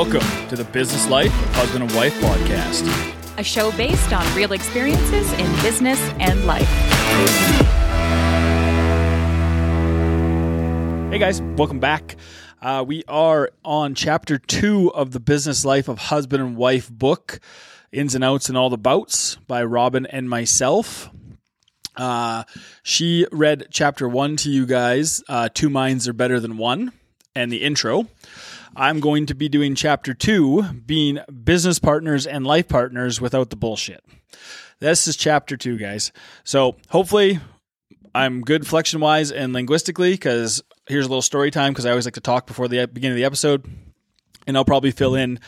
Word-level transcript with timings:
Welcome 0.00 0.48
to 0.48 0.56
the 0.56 0.64
Business 0.64 1.06
Life 1.10 1.26
of 1.26 1.54
Husband 1.56 1.82
and 1.82 1.94
Wife 1.94 2.14
podcast, 2.22 2.88
a 3.36 3.44
show 3.44 3.70
based 3.72 4.14
on 4.14 4.24
real 4.34 4.52
experiences 4.52 5.30
in 5.34 5.52
business 5.60 6.00
and 6.18 6.46
life. 6.46 6.66
Hey 11.10 11.18
guys, 11.18 11.42
welcome 11.42 11.80
back. 11.80 12.16
Uh, 12.62 12.82
we 12.88 13.04
are 13.08 13.50
on 13.62 13.94
chapter 13.94 14.38
two 14.38 14.90
of 14.94 15.10
the 15.10 15.20
Business 15.20 15.66
Life 15.66 15.86
of 15.86 15.98
Husband 15.98 16.42
and 16.42 16.56
Wife 16.56 16.90
book, 16.90 17.38
Ins 17.92 18.14
and 18.14 18.24
Outs 18.24 18.48
and 18.48 18.56
All 18.56 18.70
the 18.70 18.78
Bouts 18.78 19.36
by 19.46 19.62
Robin 19.62 20.06
and 20.06 20.30
myself. 20.30 21.10
Uh, 21.94 22.44
she 22.82 23.26
read 23.30 23.66
chapter 23.70 24.08
one 24.08 24.36
to 24.36 24.50
you 24.50 24.64
guys, 24.64 25.22
uh, 25.28 25.50
Two 25.52 25.68
Minds 25.68 26.08
Are 26.08 26.14
Better 26.14 26.40
Than 26.40 26.56
One, 26.56 26.94
and 27.36 27.52
the 27.52 27.58
intro. 27.58 28.06
I'm 28.76 29.00
going 29.00 29.26
to 29.26 29.34
be 29.34 29.48
doing 29.48 29.74
chapter 29.74 30.14
two, 30.14 30.62
being 30.86 31.18
business 31.44 31.78
partners 31.78 32.26
and 32.26 32.46
life 32.46 32.68
partners 32.68 33.20
without 33.20 33.50
the 33.50 33.56
bullshit. 33.56 34.04
This 34.78 35.06
is 35.08 35.16
chapter 35.16 35.56
two, 35.56 35.76
guys. 35.76 36.12
So 36.44 36.76
hopefully 36.88 37.40
I'm 38.14 38.42
good 38.42 38.66
flexion 38.66 39.00
wise 39.00 39.30
and 39.30 39.52
linguistically 39.52 40.12
because 40.12 40.62
here's 40.86 41.06
a 41.06 41.08
little 41.08 41.22
story 41.22 41.50
time 41.50 41.72
because 41.72 41.86
I 41.86 41.90
always 41.90 42.06
like 42.06 42.14
to 42.14 42.20
talk 42.20 42.46
before 42.46 42.68
the 42.68 42.86
beginning 42.86 43.12
of 43.12 43.18
the 43.18 43.24
episode. 43.24 43.66
And 44.46 44.56
I'll 44.56 44.64
probably 44.64 44.90
fill 44.90 45.14
in 45.14 45.38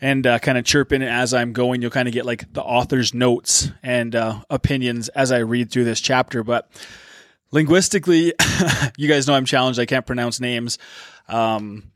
and 0.00 0.26
uh, 0.26 0.38
kind 0.38 0.56
of 0.56 0.64
chirp 0.64 0.92
in 0.92 1.02
as 1.02 1.34
I'm 1.34 1.52
going. 1.52 1.82
You'll 1.82 1.90
kind 1.90 2.08
of 2.08 2.14
get 2.14 2.24
like 2.24 2.52
the 2.52 2.62
author's 2.62 3.12
notes 3.12 3.70
and 3.82 4.14
uh, 4.14 4.40
opinions 4.48 5.08
as 5.10 5.32
I 5.32 5.38
read 5.38 5.70
through 5.70 5.84
this 5.84 6.00
chapter. 6.00 6.44
But 6.44 6.70
linguistically, 7.50 8.32
you 8.96 9.08
guys 9.08 9.26
know 9.26 9.34
I'm 9.34 9.44
challenged. 9.44 9.80
I 9.80 9.86
can't 9.86 10.06
pronounce 10.06 10.40
names. 10.40 10.78
Um, 11.28 11.90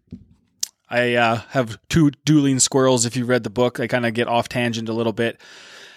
I 0.89 1.15
uh, 1.15 1.37
have 1.51 1.79
two 1.89 2.11
dueling 2.25 2.59
squirrels. 2.59 3.07
If 3.07 3.17
you 3.17 3.25
read 3.25 3.43
the 3.43 3.51
book, 3.51 3.81
I 3.81 3.87
kind 3.87 4.07
of 4.07 4.15
get 4.15 4.29
off 4.29 4.49
tangent 4.49 4.89
a 4.89 4.93
little 4.93 5.13
bit. 5.13 5.41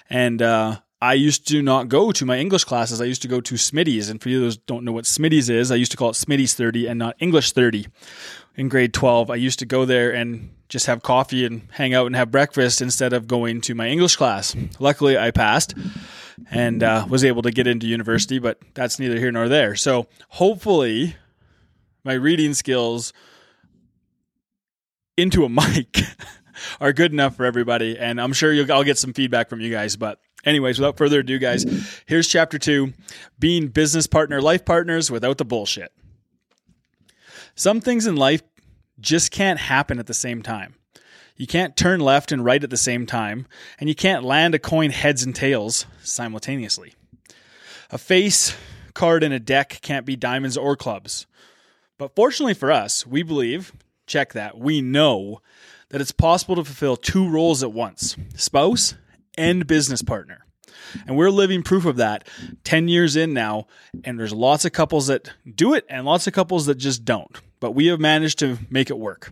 And 0.10 0.42
uh, 0.42 0.80
I 1.02 1.14
used 1.14 1.48
to 1.50 1.62
not 1.62 1.90
go 1.90 2.12
to 2.12 2.26
my 2.26 2.38
English 2.38 2.64
classes. 2.64 3.02
I 3.02 3.06
used 3.06 3.22
to 3.24 3.28
go 3.28 3.42
to 3.42 3.56
Smitty's. 3.56 4.10
And 4.10 4.22
for 4.22 4.30
you 4.30 4.40
those 4.40 4.58
don't 4.58 4.84
know 4.84 4.92
what 4.94 5.06
Smitty's 5.06 5.50
is, 5.50 5.72
I 5.72 5.76
used 5.76 5.92
to 5.92 5.98
call 5.98 6.10
it 6.10 6.14
Smitty's 6.14 6.54
30 6.54 6.88
and 6.88 6.98
not 6.98 7.16
English 7.20 7.52
30 7.52 7.88
in 8.56 8.70
grade 8.70 8.94
12. 8.94 9.30
I 9.30 9.36
used 9.36 9.60
to 9.60 9.66
go 9.66 9.86
there 9.86 10.12
and 10.12 10.52
just 10.70 10.88
have 10.88 11.04
coffee 11.04 11.46
and 11.46 11.68
hang 11.72 11.94
out 11.94 12.08
and 12.08 12.16
have 12.16 12.32
breakfast 12.32 12.82
instead 12.82 13.14
of 13.14 13.28
going 13.28 13.62
to 13.62 13.76
my 13.76 13.88
English 13.88 14.16
class. 14.16 14.56
Luckily, 14.80 15.18
I 15.18 15.32
passed 15.32 15.74
and 16.52 16.84
uh, 16.84 17.06
was 17.10 17.24
able 17.24 17.42
to 17.44 17.52
get 17.52 17.68
into 17.68 17.88
university, 17.88 18.40
but 18.40 18.60
that's 18.74 19.00
neither 19.00 19.20
here 19.20 19.32
nor 19.32 19.48
there. 19.48 19.76
So 19.76 20.08
hopefully, 20.30 21.16
my 22.04 22.14
reading 22.14 22.54
skills 22.54 23.14
into 25.18 25.44
a 25.44 25.50
mic 25.50 26.00
are 26.80 26.94
good 26.94 27.12
enough 27.12 27.36
for 27.36 27.46
everybody. 27.46 27.98
And 27.98 28.22
I'm 28.22 28.34
sure 28.34 28.54
I'll 28.72 28.84
get 28.84 28.98
some 28.98 29.14
feedback 29.14 29.50
from 29.50 29.60
you 29.60 29.70
guys. 29.70 29.96
But, 29.96 30.20
anyways, 30.46 30.80
without 30.80 30.98
further 30.98 31.20
ado, 31.20 31.40
guys, 31.40 31.66
here's 32.06 32.28
chapter 32.28 32.58
two 32.58 32.94
being 33.40 33.68
business 33.68 34.08
partner, 34.08 34.42
life 34.42 34.64
partners 34.64 35.12
without 35.12 35.38
the 35.38 35.46
bullshit. 35.46 35.92
Some 37.56 37.82
things 37.82 38.06
in 38.06 38.16
life 38.16 38.44
just 39.00 39.32
can't 39.32 39.60
happen 39.60 40.00
at 40.00 40.08
the 40.08 40.14
same 40.14 40.42
time. 40.42 40.76
You 41.36 41.46
can't 41.46 41.78
turn 41.78 42.00
left 42.00 42.32
and 42.32 42.44
right 42.44 42.64
at 42.64 42.72
the 42.72 42.78
same 42.78 43.06
time, 43.06 43.46
and 43.80 43.88
you 43.88 43.96
can't 43.96 44.24
land 44.24 44.56
a 44.56 44.60
coin 44.60 44.90
heads 44.90 45.24
and 45.24 45.36
tails 45.36 45.86
simultaneously. 46.02 46.94
A 47.92 48.00
face, 48.00 48.58
card, 48.94 49.24
and 49.24 49.34
a 49.34 49.40
deck 49.40 49.80
can't 49.82 50.06
be 50.06 50.16
diamonds 50.16 50.58
or 50.58 50.76
clubs. 50.76 51.28
But 52.00 52.16
fortunately 52.16 52.56
for 52.56 52.72
us, 52.72 53.06
we 53.06 53.22
believe, 53.22 53.72
check 54.08 54.34
that. 54.34 54.58
We 54.58 54.82
know 54.82 55.42
that 55.90 56.02
it's 56.02 56.12
possible 56.12 56.56
to 56.56 56.64
fulfill 56.64 56.98
two 56.98 57.30
roles 57.30 57.64
at 57.64 57.72
once 57.72 58.16
spouse 58.36 58.96
and 59.38 59.68
business 59.68 60.02
partner. 60.02 60.46
And 61.06 61.18
we're 61.18 61.30
living 61.30 61.64
proof 61.64 61.86
of 61.86 61.98
that 61.98 62.28
10 62.64 62.88
years 62.88 63.16
in 63.16 63.34
now. 63.34 63.68
And 64.04 64.20
there's 64.20 64.34
lots 64.34 64.66
of 64.66 64.72
couples 64.72 65.08
that 65.08 65.34
do 65.56 65.74
it 65.74 65.86
and 65.90 66.06
lots 66.06 66.28
of 66.28 66.34
couples 66.34 66.66
that 66.66 66.76
just 66.76 67.06
don't. 67.06 67.42
But 67.60 67.72
we 67.72 67.88
have 67.88 68.00
managed 68.00 68.40
to 68.40 68.58
make 68.70 68.90
it 68.90 68.98
work. 68.98 69.32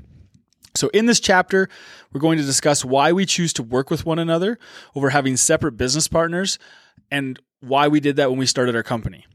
So, 0.76 0.90
in 0.90 1.06
this 1.06 1.22
chapter, 1.22 1.70
we're 2.12 2.20
going 2.20 2.38
to 2.38 2.44
discuss 2.44 2.84
why 2.84 3.14
we 3.14 3.26
choose 3.26 3.54
to 3.54 3.64
work 3.64 3.90
with 3.90 4.06
one 4.06 4.20
another 4.20 4.60
over 4.94 5.12
having 5.12 5.38
separate 5.38 5.74
business 5.74 6.10
partners 6.10 6.60
and 7.10 7.40
why 7.62 7.88
we 7.88 8.02
did 8.02 8.18
that 8.18 8.30
when 8.30 8.40
we 8.40 8.46
started 8.46 8.76
our 8.76 8.84
company. 8.84 9.26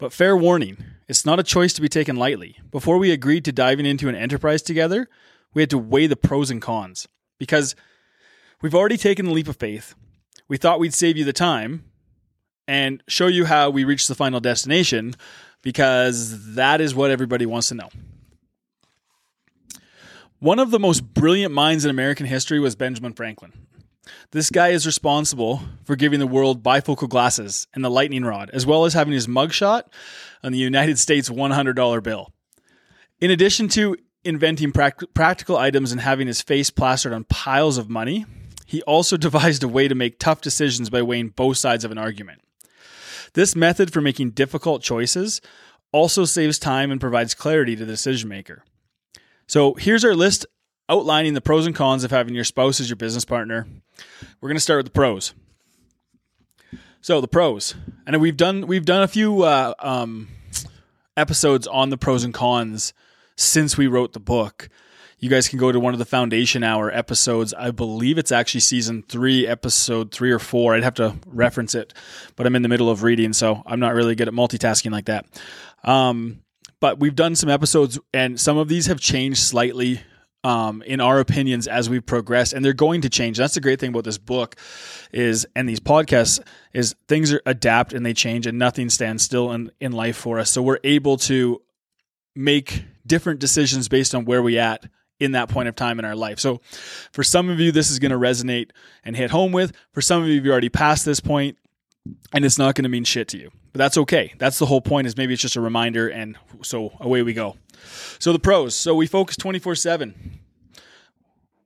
But 0.00 0.14
fair 0.14 0.34
warning, 0.34 0.78
it's 1.08 1.26
not 1.26 1.38
a 1.38 1.44
choice 1.44 1.74
to 1.74 1.82
be 1.82 1.88
taken 1.88 2.16
lightly. 2.16 2.56
Before 2.70 2.96
we 2.96 3.12
agreed 3.12 3.44
to 3.44 3.52
diving 3.52 3.84
into 3.84 4.08
an 4.08 4.14
enterprise 4.14 4.62
together, 4.62 5.08
we 5.52 5.60
had 5.60 5.68
to 5.70 5.78
weigh 5.78 6.06
the 6.06 6.16
pros 6.16 6.50
and 6.50 6.60
cons 6.60 7.06
because 7.38 7.76
we've 8.62 8.74
already 8.74 8.96
taken 8.96 9.26
the 9.26 9.32
leap 9.32 9.46
of 9.46 9.58
faith. 9.58 9.94
We 10.48 10.56
thought 10.56 10.80
we'd 10.80 10.94
save 10.94 11.18
you 11.18 11.24
the 11.24 11.34
time 11.34 11.84
and 12.66 13.02
show 13.08 13.26
you 13.26 13.44
how 13.44 13.68
we 13.68 13.84
reach 13.84 14.08
the 14.08 14.14
final 14.14 14.40
destination 14.40 15.14
because 15.60 16.54
that 16.54 16.80
is 16.80 16.94
what 16.94 17.10
everybody 17.10 17.44
wants 17.44 17.68
to 17.68 17.74
know. 17.74 17.90
One 20.38 20.58
of 20.58 20.70
the 20.70 20.78
most 20.78 21.12
brilliant 21.12 21.52
minds 21.52 21.84
in 21.84 21.90
American 21.90 22.24
history 22.24 22.58
was 22.58 22.74
Benjamin 22.74 23.12
Franklin. 23.12 23.52
This 24.32 24.50
guy 24.50 24.68
is 24.68 24.86
responsible 24.86 25.62
for 25.84 25.96
giving 25.96 26.20
the 26.20 26.26
world 26.26 26.62
bifocal 26.62 27.08
glasses 27.08 27.66
and 27.74 27.84
the 27.84 27.90
lightning 27.90 28.24
rod, 28.24 28.50
as 28.52 28.64
well 28.64 28.84
as 28.84 28.94
having 28.94 29.12
his 29.12 29.26
mugshot 29.26 29.84
on 30.42 30.52
the 30.52 30.58
United 30.58 30.98
States 30.98 31.28
$100 31.28 32.02
bill. 32.02 32.32
In 33.20 33.30
addition 33.30 33.68
to 33.70 33.96
inventing 34.24 34.72
practical 34.72 35.56
items 35.56 35.92
and 35.92 36.00
having 36.00 36.26
his 36.26 36.42
face 36.42 36.70
plastered 36.70 37.12
on 37.12 37.24
piles 37.24 37.78
of 37.78 37.90
money, 37.90 38.26
he 38.66 38.82
also 38.82 39.16
devised 39.18 39.62
a 39.62 39.68
way 39.68 39.88
to 39.88 39.94
make 39.94 40.18
tough 40.18 40.40
decisions 40.40 40.90
by 40.90 41.02
weighing 41.02 41.28
both 41.28 41.56
sides 41.56 41.84
of 41.84 41.90
an 41.90 41.98
argument. 41.98 42.40
This 43.34 43.54
method 43.54 43.92
for 43.92 44.00
making 44.00 44.30
difficult 44.30 44.82
choices 44.82 45.40
also 45.92 46.24
saves 46.24 46.58
time 46.58 46.90
and 46.90 47.00
provides 47.00 47.34
clarity 47.34 47.76
to 47.76 47.84
the 47.84 47.92
decision 47.92 48.28
maker. 48.28 48.64
So 49.46 49.74
here's 49.74 50.04
our 50.04 50.14
list 50.14 50.46
outlining 50.90 51.34
the 51.34 51.40
pros 51.40 51.66
and 51.66 51.74
cons 51.74 52.04
of 52.04 52.10
having 52.10 52.34
your 52.34 52.44
spouse 52.44 52.80
as 52.80 52.90
your 52.90 52.96
business 52.96 53.24
partner. 53.24 53.66
We're 54.40 54.48
going 54.48 54.56
to 54.56 54.60
start 54.60 54.78
with 54.78 54.86
the 54.86 54.92
pros. 54.92 55.32
So 57.00 57.20
the 57.22 57.28
pros, 57.28 57.74
and 58.06 58.20
we've 58.20 58.36
done 58.36 58.66
we've 58.66 58.84
done 58.84 59.02
a 59.02 59.08
few 59.08 59.42
uh, 59.42 59.72
um, 59.78 60.28
episodes 61.16 61.66
on 61.66 61.88
the 61.88 61.96
pros 61.96 62.24
and 62.24 62.34
cons 62.34 62.92
since 63.36 63.78
we 63.78 63.86
wrote 63.86 64.12
the 64.12 64.20
book. 64.20 64.68
You 65.18 65.30
guys 65.30 65.48
can 65.48 65.58
go 65.58 65.72
to 65.72 65.80
one 65.80 65.94
of 65.94 65.98
the 65.98 66.04
Foundation 66.04 66.62
Hour 66.62 66.90
episodes. 66.90 67.54
I 67.54 67.70
believe 67.70 68.18
it's 68.18 68.32
actually 68.32 68.60
season 68.60 69.02
three, 69.08 69.46
episode 69.46 70.12
three 70.12 70.30
or 70.30 70.38
four. 70.38 70.74
I'd 70.74 70.82
have 70.82 70.94
to 70.94 71.16
reference 71.26 71.74
it, 71.74 71.94
but 72.36 72.46
I'm 72.46 72.56
in 72.56 72.62
the 72.62 72.68
middle 72.68 72.90
of 72.90 73.02
reading, 73.02 73.32
so 73.32 73.62
I'm 73.64 73.80
not 73.80 73.94
really 73.94 74.14
good 74.14 74.28
at 74.28 74.34
multitasking 74.34 74.92
like 74.92 75.06
that. 75.06 75.26
Um, 75.84 76.40
but 76.80 77.00
we've 77.00 77.16
done 77.16 77.34
some 77.34 77.48
episodes, 77.48 77.98
and 78.12 78.38
some 78.38 78.58
of 78.58 78.68
these 78.68 78.86
have 78.86 79.00
changed 79.00 79.40
slightly 79.40 80.00
um, 80.42 80.82
in 80.82 81.00
our 81.00 81.20
opinions 81.20 81.66
as 81.68 81.90
we 81.90 82.00
progress 82.00 82.52
and 82.52 82.64
they're 82.64 82.72
going 82.72 83.02
to 83.02 83.10
change. 83.10 83.36
That's 83.36 83.54
the 83.54 83.60
great 83.60 83.78
thing 83.78 83.90
about 83.90 84.04
this 84.04 84.18
book 84.18 84.56
is 85.12 85.46
and 85.54 85.68
these 85.68 85.80
podcasts 85.80 86.40
is 86.72 86.94
things 87.08 87.32
are 87.32 87.42
adapt 87.46 87.92
and 87.92 88.04
they 88.04 88.14
change 88.14 88.46
and 88.46 88.58
nothing 88.58 88.88
stands 88.88 89.22
still 89.22 89.52
in, 89.52 89.70
in 89.80 89.92
life 89.92 90.16
for 90.16 90.38
us. 90.38 90.50
So 90.50 90.62
we're 90.62 90.78
able 90.84 91.16
to 91.18 91.60
make 92.34 92.84
different 93.06 93.40
decisions 93.40 93.88
based 93.88 94.14
on 94.14 94.24
where 94.24 94.42
we 94.42 94.58
at 94.58 94.86
in 95.18 95.32
that 95.32 95.50
point 95.50 95.68
of 95.68 95.76
time 95.76 95.98
in 95.98 96.04
our 96.06 96.16
life. 96.16 96.40
So 96.40 96.62
for 97.12 97.22
some 97.22 97.50
of 97.50 97.60
you 97.60 97.70
this 97.72 97.90
is 97.90 97.98
going 97.98 98.12
to 98.12 98.18
resonate 98.18 98.70
and 99.04 99.14
hit 99.14 99.30
home 99.30 99.52
with. 99.52 99.72
For 99.92 100.00
some 100.00 100.22
of 100.22 100.28
you 100.28 100.34
you've 100.34 100.46
already 100.46 100.70
passed 100.70 101.04
this 101.04 101.20
point 101.20 101.58
and 102.32 102.44
it's 102.46 102.58
not 102.58 102.74
going 102.74 102.84
to 102.84 102.88
mean 102.88 103.04
shit 103.04 103.28
to 103.28 103.38
you. 103.38 103.50
But 103.72 103.78
that's 103.78 103.98
okay. 103.98 104.32
That's 104.38 104.58
the 104.58 104.66
whole 104.66 104.80
point 104.80 105.06
is 105.06 105.16
maybe 105.18 105.34
it's 105.34 105.42
just 105.42 105.56
a 105.56 105.60
reminder 105.60 106.08
and 106.08 106.38
so 106.62 106.92
away 106.98 107.22
we 107.22 107.34
go 107.34 107.56
so 108.18 108.32
the 108.32 108.38
pros. 108.38 108.74
So 108.74 108.94
we 108.94 109.06
focus 109.06 109.36
24 109.36 109.74
7, 109.74 110.40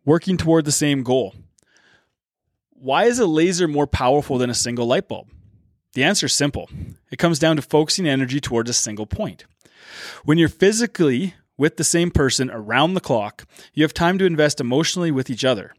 working 0.04 0.36
toward 0.36 0.64
the 0.64 0.72
same 0.72 1.02
goal. 1.02 1.34
Why 2.70 3.04
is 3.04 3.18
a 3.18 3.26
laser 3.26 3.66
more 3.66 3.86
powerful 3.86 4.38
than 4.38 4.50
a 4.50 4.54
single 4.54 4.86
light 4.86 5.08
bulb? 5.08 5.28
The 5.94 6.04
answer 6.04 6.26
is 6.26 6.34
simple. 6.34 6.68
It 7.10 7.18
comes 7.18 7.38
down 7.38 7.56
to 7.56 7.62
focusing 7.62 8.06
energy 8.06 8.40
towards 8.40 8.68
a 8.68 8.74
single 8.74 9.06
point. 9.06 9.44
When 10.24 10.38
you're 10.38 10.48
physically 10.48 11.34
with 11.56 11.76
the 11.76 11.84
same 11.84 12.10
person 12.10 12.50
around 12.50 12.94
the 12.94 13.00
clock, 13.00 13.46
you 13.72 13.84
have 13.84 13.94
time 13.94 14.18
to 14.18 14.26
invest 14.26 14.60
emotionally 14.60 15.10
with 15.10 15.30
each 15.30 15.44
other. 15.44 15.74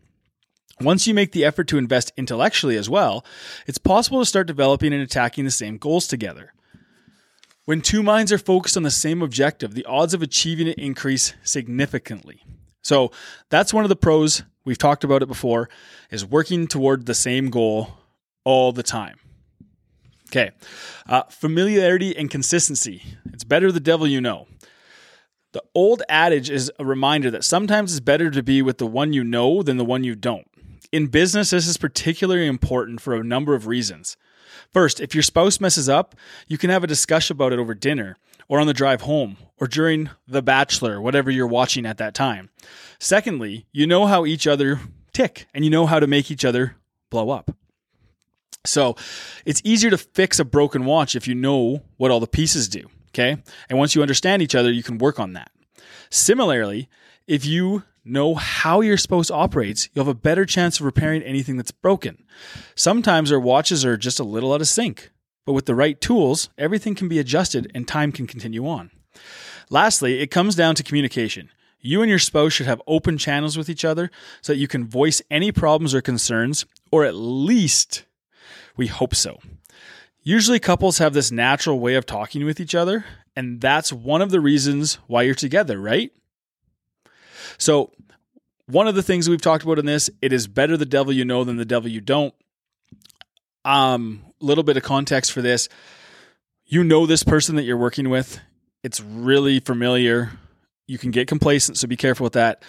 Once 0.81 1.07
you 1.07 1.13
make 1.13 1.31
the 1.31 1.45
effort 1.45 1.67
to 1.69 1.77
invest 1.77 2.11
intellectually 2.17 2.75
as 2.75 2.89
well, 2.89 3.25
it's 3.65 3.77
possible 3.77 4.19
to 4.19 4.25
start 4.25 4.47
developing 4.47 4.93
and 4.93 5.01
attacking 5.01 5.45
the 5.45 5.51
same 5.51 5.77
goals 5.77 6.07
together. 6.07 6.53
When 7.65 7.81
two 7.81 8.03
minds 8.03 8.31
are 8.31 8.37
focused 8.37 8.77
on 8.77 8.83
the 8.83 8.91
same 8.91 9.21
objective, 9.21 9.73
the 9.73 9.85
odds 9.85 10.13
of 10.13 10.21
achieving 10.21 10.67
it 10.67 10.77
increase 10.77 11.33
significantly. 11.43 12.43
So 12.83 13.11
that's 13.49 13.73
one 13.73 13.83
of 13.83 13.89
the 13.89 13.95
pros. 13.95 14.43
We've 14.63 14.77
talked 14.77 15.03
about 15.03 15.23
it 15.23 15.27
before, 15.27 15.69
is 16.11 16.23
working 16.25 16.67
toward 16.67 17.05
the 17.05 17.15
same 17.15 17.49
goal 17.49 17.89
all 18.43 18.71
the 18.71 18.83
time. 18.83 19.17
Okay. 20.29 20.51
Uh, 21.07 21.23
familiarity 21.23 22.15
and 22.15 22.29
consistency. 22.29 23.01
It's 23.33 23.43
better 23.43 23.71
the 23.71 23.79
devil 23.79 24.05
you 24.05 24.21
know. 24.21 24.47
The 25.53 25.63
old 25.73 26.03
adage 26.09 26.49
is 26.49 26.71
a 26.77 26.85
reminder 26.85 27.31
that 27.31 27.43
sometimes 27.43 27.93
it's 27.93 27.99
better 27.99 28.29
to 28.29 28.43
be 28.43 28.61
with 28.61 28.77
the 28.77 28.87
one 28.87 29.13
you 29.13 29.23
know 29.23 29.63
than 29.63 29.77
the 29.77 29.85
one 29.85 30.03
you 30.03 30.13
don't. 30.15 30.45
In 30.91 31.07
business, 31.07 31.49
this 31.51 31.67
is 31.67 31.77
particularly 31.77 32.45
important 32.45 33.01
for 33.01 33.15
a 33.15 33.23
number 33.23 33.55
of 33.55 33.65
reasons. 33.65 34.17
First, 34.75 34.99
if 34.99 35.15
your 35.15 35.23
spouse 35.23 35.61
messes 35.61 35.87
up, 35.87 36.15
you 36.49 36.57
can 36.57 36.69
have 36.69 36.83
a 36.83 36.87
discussion 36.87 37.37
about 37.37 37.53
it 37.53 37.59
over 37.59 37.73
dinner 37.73 38.17
or 38.49 38.59
on 38.59 38.67
the 38.67 38.73
drive 38.73 39.03
home 39.03 39.37
or 39.57 39.67
during 39.67 40.09
The 40.27 40.41
Bachelor, 40.41 40.99
whatever 40.99 41.31
you're 41.31 41.47
watching 41.47 41.85
at 41.85 41.97
that 41.99 42.13
time. 42.13 42.49
Secondly, 42.99 43.67
you 43.71 43.87
know 43.87 44.05
how 44.05 44.25
each 44.25 44.45
other 44.45 44.81
tick 45.13 45.47
and 45.53 45.63
you 45.63 45.71
know 45.71 45.85
how 45.85 46.01
to 46.01 46.07
make 46.07 46.29
each 46.29 46.43
other 46.43 46.75
blow 47.09 47.29
up. 47.29 47.55
So 48.65 48.97
it's 49.45 49.61
easier 49.63 49.91
to 49.91 49.97
fix 49.97 50.39
a 50.39 50.43
broken 50.43 50.83
watch 50.83 51.15
if 51.15 51.25
you 51.25 51.35
know 51.35 51.81
what 51.95 52.11
all 52.11 52.19
the 52.19 52.27
pieces 52.27 52.67
do. 52.67 52.89
Okay. 53.11 53.41
And 53.69 53.79
once 53.79 53.95
you 53.95 54.01
understand 54.01 54.41
each 54.41 54.55
other, 54.55 54.73
you 54.73 54.83
can 54.83 54.97
work 54.97 55.21
on 55.21 55.31
that. 55.33 55.51
Similarly, 56.09 56.89
if 57.27 57.45
you 57.45 57.83
know 58.05 58.35
how 58.35 58.81
your 58.81 58.97
spouse 58.97 59.31
operates, 59.31 59.89
you'll 59.93 60.05
have 60.05 60.15
a 60.15 60.19
better 60.19 60.45
chance 60.45 60.79
of 60.79 60.85
repairing 60.85 61.23
anything 61.23 61.57
that's 61.57 61.71
broken. 61.71 62.23
Sometimes 62.75 63.31
our 63.31 63.39
watches 63.39 63.83
are 63.83 63.97
just 63.97 64.19
a 64.19 64.23
little 64.23 64.53
out 64.53 64.61
of 64.61 64.67
sync, 64.67 65.11
but 65.45 65.53
with 65.53 65.65
the 65.65 65.75
right 65.75 65.99
tools, 65.99 66.49
everything 66.57 66.95
can 66.95 67.07
be 67.07 67.19
adjusted 67.19 67.71
and 67.73 67.87
time 67.87 68.11
can 68.11 68.27
continue 68.27 68.67
on. 68.67 68.91
Lastly, 69.69 70.21
it 70.21 70.31
comes 70.31 70.55
down 70.55 70.75
to 70.75 70.83
communication. 70.83 71.49
You 71.79 72.01
and 72.01 72.09
your 72.09 72.19
spouse 72.19 72.53
should 72.53 72.65
have 72.65 72.81
open 72.87 73.17
channels 73.17 73.57
with 73.57 73.69
each 73.69 73.85
other 73.85 74.09
so 74.41 74.53
that 74.53 74.59
you 74.59 74.67
can 74.67 74.87
voice 74.87 75.21
any 75.29 75.51
problems 75.51 75.93
or 75.93 76.01
concerns, 76.01 76.65
or 76.91 77.05
at 77.05 77.15
least 77.15 78.05
we 78.75 78.87
hope 78.87 79.15
so. 79.15 79.39
Usually, 80.23 80.59
couples 80.59 80.97
have 80.97 81.13
this 81.13 81.31
natural 81.31 81.79
way 81.79 81.93
of 81.93 82.07
talking 82.07 82.43
with 82.45 82.59
each 82.59 82.73
other, 82.73 83.05
and 83.35 83.61
that's 83.61 83.93
one 83.93 84.23
of 84.23 84.31
the 84.31 84.39
reasons 84.39 84.95
why 85.05 85.21
you're 85.21 85.35
together, 85.35 85.79
right? 85.79 86.11
So, 87.59 87.91
one 88.67 88.87
of 88.87 88.95
the 88.95 89.03
things 89.03 89.29
we've 89.29 89.41
talked 89.41 89.63
about 89.63 89.79
in 89.79 89.85
this, 89.85 90.09
it 90.21 90.33
is 90.33 90.47
better 90.47 90.77
the 90.77 90.85
devil 90.85 91.13
you 91.13 91.25
know 91.25 91.43
than 91.43 91.57
the 91.57 91.65
devil 91.65 91.89
you 91.89 92.01
don't. 92.01 92.33
Um, 93.63 94.23
little 94.39 94.63
bit 94.63 94.77
of 94.77 94.83
context 94.83 95.31
for 95.31 95.41
this. 95.41 95.69
You 96.65 96.83
know 96.83 97.05
this 97.05 97.23
person 97.23 97.55
that 97.55 97.63
you're 97.63 97.77
working 97.77 98.09
with. 98.09 98.39
It's 98.83 99.01
really 99.01 99.59
familiar. 99.59 100.31
You 100.87 100.97
can 100.97 101.11
get 101.11 101.27
complacent, 101.27 101.77
so 101.77 101.87
be 101.87 101.95
careful 101.95 102.23
with 102.23 102.33
that. 102.33 102.63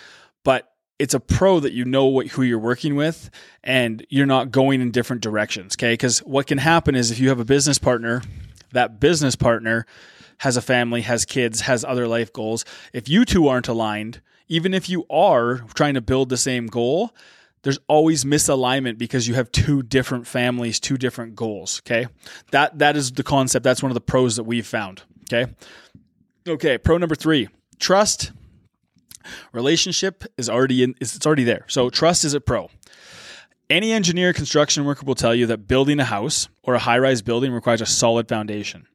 But 0.45 0.71
it's 0.99 1.15
a 1.15 1.21
pro 1.21 1.61
that 1.61 1.73
you 1.73 1.85
know 1.85 2.07
what, 2.07 2.29
who 2.29 2.43
you're 2.43 2.59
working 2.59 2.97
with 2.97 3.31
and 3.63 4.07
you're 4.09 4.27
not 4.27 4.51
going 4.51 4.81
in 4.81 4.91
different 4.91 5.23
directions. 5.23 5.75
Okay. 5.77 5.93
Because 5.93 6.21
what 6.21 6.47
can 6.47 6.59
happen 6.59 6.95
is 6.95 7.11
if 7.11 7.19
you 7.19 7.29
have 7.29 7.41
a 7.41 7.45
business 7.45 7.79
partner, 7.79 8.23
that 8.73 8.99
business 8.99 9.37
partner 9.37 9.87
has 10.39 10.57
a 10.57 10.63
family, 10.63 11.03
has 11.03 11.25
kids, 11.25 11.63
has 11.63 11.85
other 11.85 12.07
life 12.09 12.33
goals. 12.33 12.65
If 12.93 13.09
you 13.09 13.25
two 13.25 13.49
aren't 13.49 13.69
aligned, 13.69 14.21
even 14.49 14.75
if 14.75 14.89
you 14.89 15.05
are 15.11 15.59
trying 15.75 15.95
to 15.95 16.01
build 16.01 16.29
the 16.29 16.37
same 16.37 16.67
goal, 16.67 17.15
there's 17.63 17.79
always 17.89 18.25
misalignment 18.25 18.99
because 18.99 19.27
you 19.27 19.35
have 19.35 19.51
two 19.51 19.83
different 19.83 20.27
families, 20.27 20.79
two 20.79 20.97
different 20.97 21.35
goals. 21.35 21.83
Okay. 21.85 22.07
That, 22.53 22.79
that 22.79 22.97
is 22.97 23.13
the 23.13 23.25
concept. 23.25 23.65
That's 23.65 23.83
one 23.83 23.91
of 23.91 23.95
the 23.95 24.01
pros 24.01 24.37
that 24.37 24.45
we've 24.45 24.67
found. 24.67 25.03
Okay. 25.25 25.53
Okay. 26.47 26.79
Pro 26.79 26.99
number 26.99 27.15
three 27.15 27.49
trust 27.79 28.33
Relationship 29.53 30.25
is 30.37 30.49
already 30.49 30.83
in, 30.83 30.95
it's 31.01 31.25
already 31.27 31.45
there. 31.45 31.65
So 31.69 31.91
trust 31.91 32.25
is 32.25 32.35
a 32.35 32.41
pro. 32.41 32.71
Any 33.69 33.93
engineer, 33.93 34.33
construction 34.33 34.85
worker 34.85 35.05
will 35.05 35.17
tell 35.17 35.35
you 35.35 35.47
that 35.47 35.67
building 35.67 35.99
a 35.99 36.05
house 36.05 36.49
or 36.63 36.75
a 36.75 36.79
high 36.79 36.99
rise 36.99 37.23
building 37.23 37.53
requires 37.53 37.81
a 37.81 37.87
solid 37.87 38.29
foundation. 38.29 38.87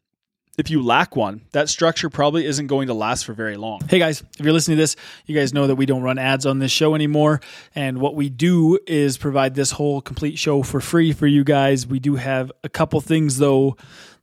If 0.62 0.70
you 0.70 0.84
lack 0.84 1.16
one, 1.16 1.42
that 1.54 1.70
structure 1.70 2.08
probably 2.08 2.46
isn't 2.46 2.68
going 2.68 2.86
to 2.86 2.94
last 2.94 3.26
for 3.26 3.34
very 3.34 3.58
long. 3.58 3.82
Hey 3.90 3.98
guys, 3.98 4.22
if 4.38 4.46
you're 4.46 4.54
listening 4.54 4.78
to 4.78 4.84
this, 4.84 4.96
you 5.26 5.36
guys 5.36 5.56
know 5.56 5.66
that 5.66 5.74
we 5.74 5.88
don't 5.88 6.04
run 6.04 6.20
ads 6.20 6.46
on 6.46 6.60
this 6.60 6.72
show 6.72 6.94
anymore. 6.94 7.42
And 7.74 8.00
what 8.00 8.14
we 8.14 8.30
do 8.30 8.78
is 8.86 9.18
provide 9.18 9.56
this 9.56 9.72
whole 9.72 10.02
complete 10.02 10.38
show 10.38 10.62
for 10.62 10.80
free 10.80 11.14
for 11.14 11.26
you 11.26 11.44
guys. 11.44 11.88
We 11.88 11.98
do 11.98 12.14
have 12.14 12.52
a 12.64 12.70
couple 12.70 13.02
things 13.02 13.40
though 13.40 13.76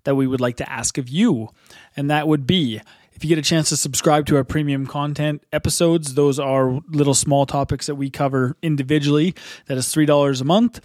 that 0.04 0.14
we 0.14 0.28
would 0.28 0.40
like 0.40 0.58
to 0.58 0.70
ask 0.70 0.96
of 0.96 1.08
you. 1.08 1.48
And 1.96 2.08
that 2.08 2.28
would 2.28 2.46
be 2.46 2.82
if 3.14 3.24
you 3.24 3.28
get 3.28 3.38
a 3.38 3.42
chance 3.42 3.70
to 3.70 3.76
subscribe 3.76 4.26
to 4.26 4.36
our 4.36 4.44
premium 4.44 4.86
content 4.86 5.42
episodes, 5.52 6.14
those 6.14 6.38
are 6.38 6.78
little 6.88 7.14
small 7.14 7.46
topics 7.46 7.86
that 7.86 7.96
we 7.96 8.10
cover 8.10 8.56
individually. 8.62 9.34
That 9.66 9.76
is 9.76 9.86
$3 9.86 10.40
a 10.40 10.44
month. 10.44 10.80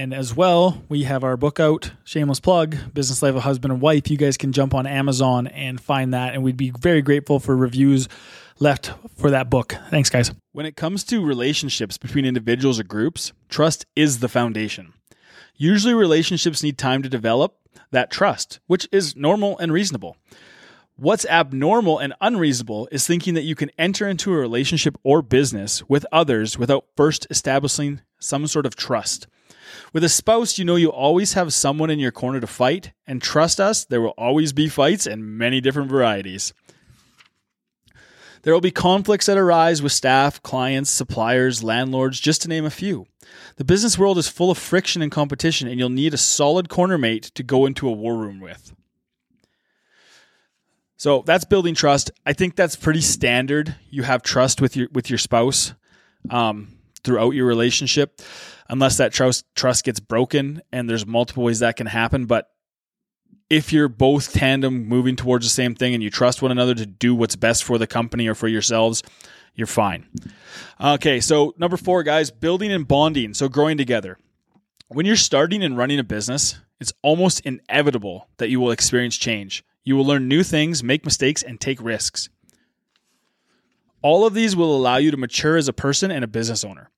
And 0.00 0.14
as 0.14 0.34
well, 0.34 0.82
we 0.88 1.02
have 1.02 1.24
our 1.24 1.36
book 1.36 1.60
out, 1.60 1.92
shameless 2.04 2.40
plug, 2.40 2.74
Business 2.94 3.22
Life 3.22 3.34
of 3.34 3.42
Husband 3.42 3.70
and 3.70 3.82
Wife. 3.82 4.10
You 4.10 4.16
guys 4.16 4.38
can 4.38 4.50
jump 4.50 4.72
on 4.72 4.86
Amazon 4.86 5.46
and 5.46 5.78
find 5.78 6.14
that. 6.14 6.32
And 6.32 6.42
we'd 6.42 6.56
be 6.56 6.72
very 6.80 7.02
grateful 7.02 7.38
for 7.38 7.54
reviews 7.54 8.08
left 8.58 8.92
for 9.18 9.30
that 9.30 9.50
book. 9.50 9.76
Thanks, 9.90 10.08
guys. 10.08 10.32
When 10.52 10.64
it 10.64 10.74
comes 10.74 11.04
to 11.04 11.22
relationships 11.22 11.98
between 11.98 12.24
individuals 12.24 12.80
or 12.80 12.84
groups, 12.84 13.34
trust 13.50 13.84
is 13.94 14.20
the 14.20 14.28
foundation. 14.30 14.94
Usually, 15.56 15.92
relationships 15.92 16.62
need 16.62 16.78
time 16.78 17.02
to 17.02 17.10
develop 17.10 17.58
that 17.90 18.10
trust, 18.10 18.58
which 18.68 18.88
is 18.90 19.14
normal 19.14 19.58
and 19.58 19.70
reasonable. 19.70 20.16
What's 20.96 21.26
abnormal 21.26 21.98
and 21.98 22.14
unreasonable 22.22 22.88
is 22.90 23.06
thinking 23.06 23.34
that 23.34 23.44
you 23.44 23.54
can 23.54 23.70
enter 23.76 24.08
into 24.08 24.32
a 24.32 24.38
relationship 24.38 24.96
or 25.02 25.20
business 25.20 25.86
with 25.90 26.06
others 26.10 26.56
without 26.56 26.86
first 26.96 27.26
establishing 27.28 28.00
some 28.18 28.46
sort 28.46 28.64
of 28.64 28.76
trust. 28.76 29.26
With 29.92 30.04
a 30.04 30.08
spouse, 30.08 30.58
you 30.58 30.64
know 30.64 30.76
you 30.76 30.90
always 30.90 31.32
have 31.34 31.52
someone 31.52 31.90
in 31.90 31.98
your 31.98 32.12
corner 32.12 32.40
to 32.40 32.46
fight, 32.46 32.92
and 33.06 33.20
trust 33.20 33.60
us, 33.60 33.84
there 33.84 34.00
will 34.00 34.14
always 34.16 34.52
be 34.52 34.68
fights 34.68 35.06
and 35.06 35.38
many 35.38 35.60
different 35.60 35.90
varieties. 35.90 36.52
There 38.42 38.54
will 38.54 38.60
be 38.60 38.70
conflicts 38.70 39.26
that 39.26 39.36
arise 39.36 39.82
with 39.82 39.92
staff, 39.92 40.42
clients, 40.42 40.90
suppliers, 40.90 41.62
landlords, 41.62 42.18
just 42.18 42.42
to 42.42 42.48
name 42.48 42.64
a 42.64 42.70
few. 42.70 43.06
The 43.56 43.64
business 43.64 43.98
world 43.98 44.16
is 44.16 44.28
full 44.28 44.50
of 44.50 44.58
friction 44.58 45.02
and 45.02 45.12
competition, 45.12 45.68
and 45.68 45.78
you'll 45.78 45.90
need 45.90 46.14
a 46.14 46.18
solid 46.18 46.68
corner 46.68 46.96
mate 46.96 47.24
to 47.34 47.42
go 47.42 47.66
into 47.66 47.86
a 47.86 47.92
war 47.92 48.16
room 48.16 48.40
with. 48.40 48.74
So 50.96 51.22
that's 51.24 51.44
building 51.44 51.74
trust. 51.74 52.10
I 52.26 52.32
think 52.32 52.56
that's 52.56 52.76
pretty 52.76 53.00
standard. 53.00 53.74
You 53.90 54.02
have 54.02 54.22
trust 54.22 54.60
with 54.60 54.76
your 54.76 54.88
with 54.92 55.08
your 55.08 55.18
spouse 55.18 55.72
um, 56.28 56.76
throughout 57.02 57.30
your 57.30 57.46
relationship, 57.46 58.20
unless 58.70 58.96
that 58.96 59.12
trust 59.12 59.44
trust 59.54 59.84
gets 59.84 60.00
broken. 60.00 60.62
And 60.72 60.88
there's 60.88 61.06
multiple 61.06 61.44
ways 61.44 61.58
that 61.58 61.76
can 61.76 61.86
happen. 61.86 62.24
But 62.24 62.48
if 63.50 63.72
you're 63.72 63.88
both 63.88 64.32
tandem 64.32 64.86
moving 64.86 65.16
towards 65.16 65.44
the 65.44 65.50
same 65.50 65.74
thing 65.74 65.92
and 65.92 66.02
you 66.02 66.08
trust 66.08 66.40
one 66.40 66.52
another 66.52 66.74
to 66.74 66.86
do 66.86 67.14
what's 67.14 67.36
best 67.36 67.64
for 67.64 67.76
the 67.76 67.86
company 67.86 68.28
or 68.28 68.34
for 68.34 68.48
yourselves, 68.48 69.02
you're 69.54 69.66
fine. 69.66 70.06
Okay, 70.80 71.20
so 71.20 71.52
number 71.58 71.76
four, 71.76 72.02
guys, 72.04 72.30
building 72.30 72.72
and 72.72 72.86
bonding. 72.86 73.34
So 73.34 73.48
growing 73.48 73.76
together. 73.76 74.18
When 74.88 75.04
you're 75.04 75.16
starting 75.16 75.62
and 75.62 75.76
running 75.76 75.98
a 75.98 76.04
business, 76.04 76.58
it's 76.80 76.92
almost 77.02 77.40
inevitable 77.40 78.28
that 78.38 78.48
you 78.48 78.60
will 78.60 78.70
experience 78.70 79.16
change. 79.16 79.64
You 79.84 79.96
will 79.96 80.04
learn 80.04 80.28
new 80.28 80.42
things, 80.42 80.82
make 80.82 81.04
mistakes, 81.04 81.42
and 81.42 81.60
take 81.60 81.82
risks. 81.82 82.28
All 84.02 84.24
of 84.24 84.34
these 84.34 84.56
will 84.56 84.74
allow 84.74 84.96
you 84.96 85.10
to 85.10 85.16
mature 85.16 85.56
as 85.56 85.68
a 85.68 85.72
person 85.72 86.10
and 86.10 86.24
a 86.24 86.28
business 86.28 86.64
owner. 86.64 86.90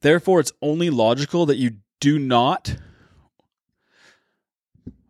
Therefore, 0.00 0.40
it's 0.40 0.52
only 0.62 0.90
logical 0.90 1.46
that 1.46 1.56
you 1.56 1.78
do 2.00 2.18
not 2.18 2.76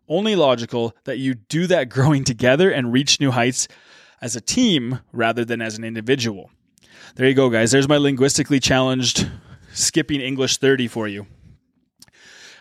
only 0.07 0.35
logical 0.35 0.95
that 1.05 1.19
you 1.19 1.35
do 1.35 1.67
that 1.67 1.87
growing 1.89 2.23
together 2.23 2.71
and 2.71 2.91
reach 2.91 3.19
new 3.19 3.31
heights 3.31 3.67
as 4.21 4.35
a 4.35 4.41
team 4.41 4.99
rather 5.13 5.45
than 5.45 5.61
as 5.61 5.77
an 5.77 5.83
individual. 5.83 6.49
There 7.15 7.27
you 7.27 7.35
go, 7.35 7.49
guys. 7.49 7.71
There's 7.71 7.87
my 7.87 7.97
linguistically 7.97 8.59
challenged 8.59 9.29
skipping 9.73 10.19
English 10.19 10.57
30 10.57 10.87
for 10.87 11.07
you. 11.07 11.27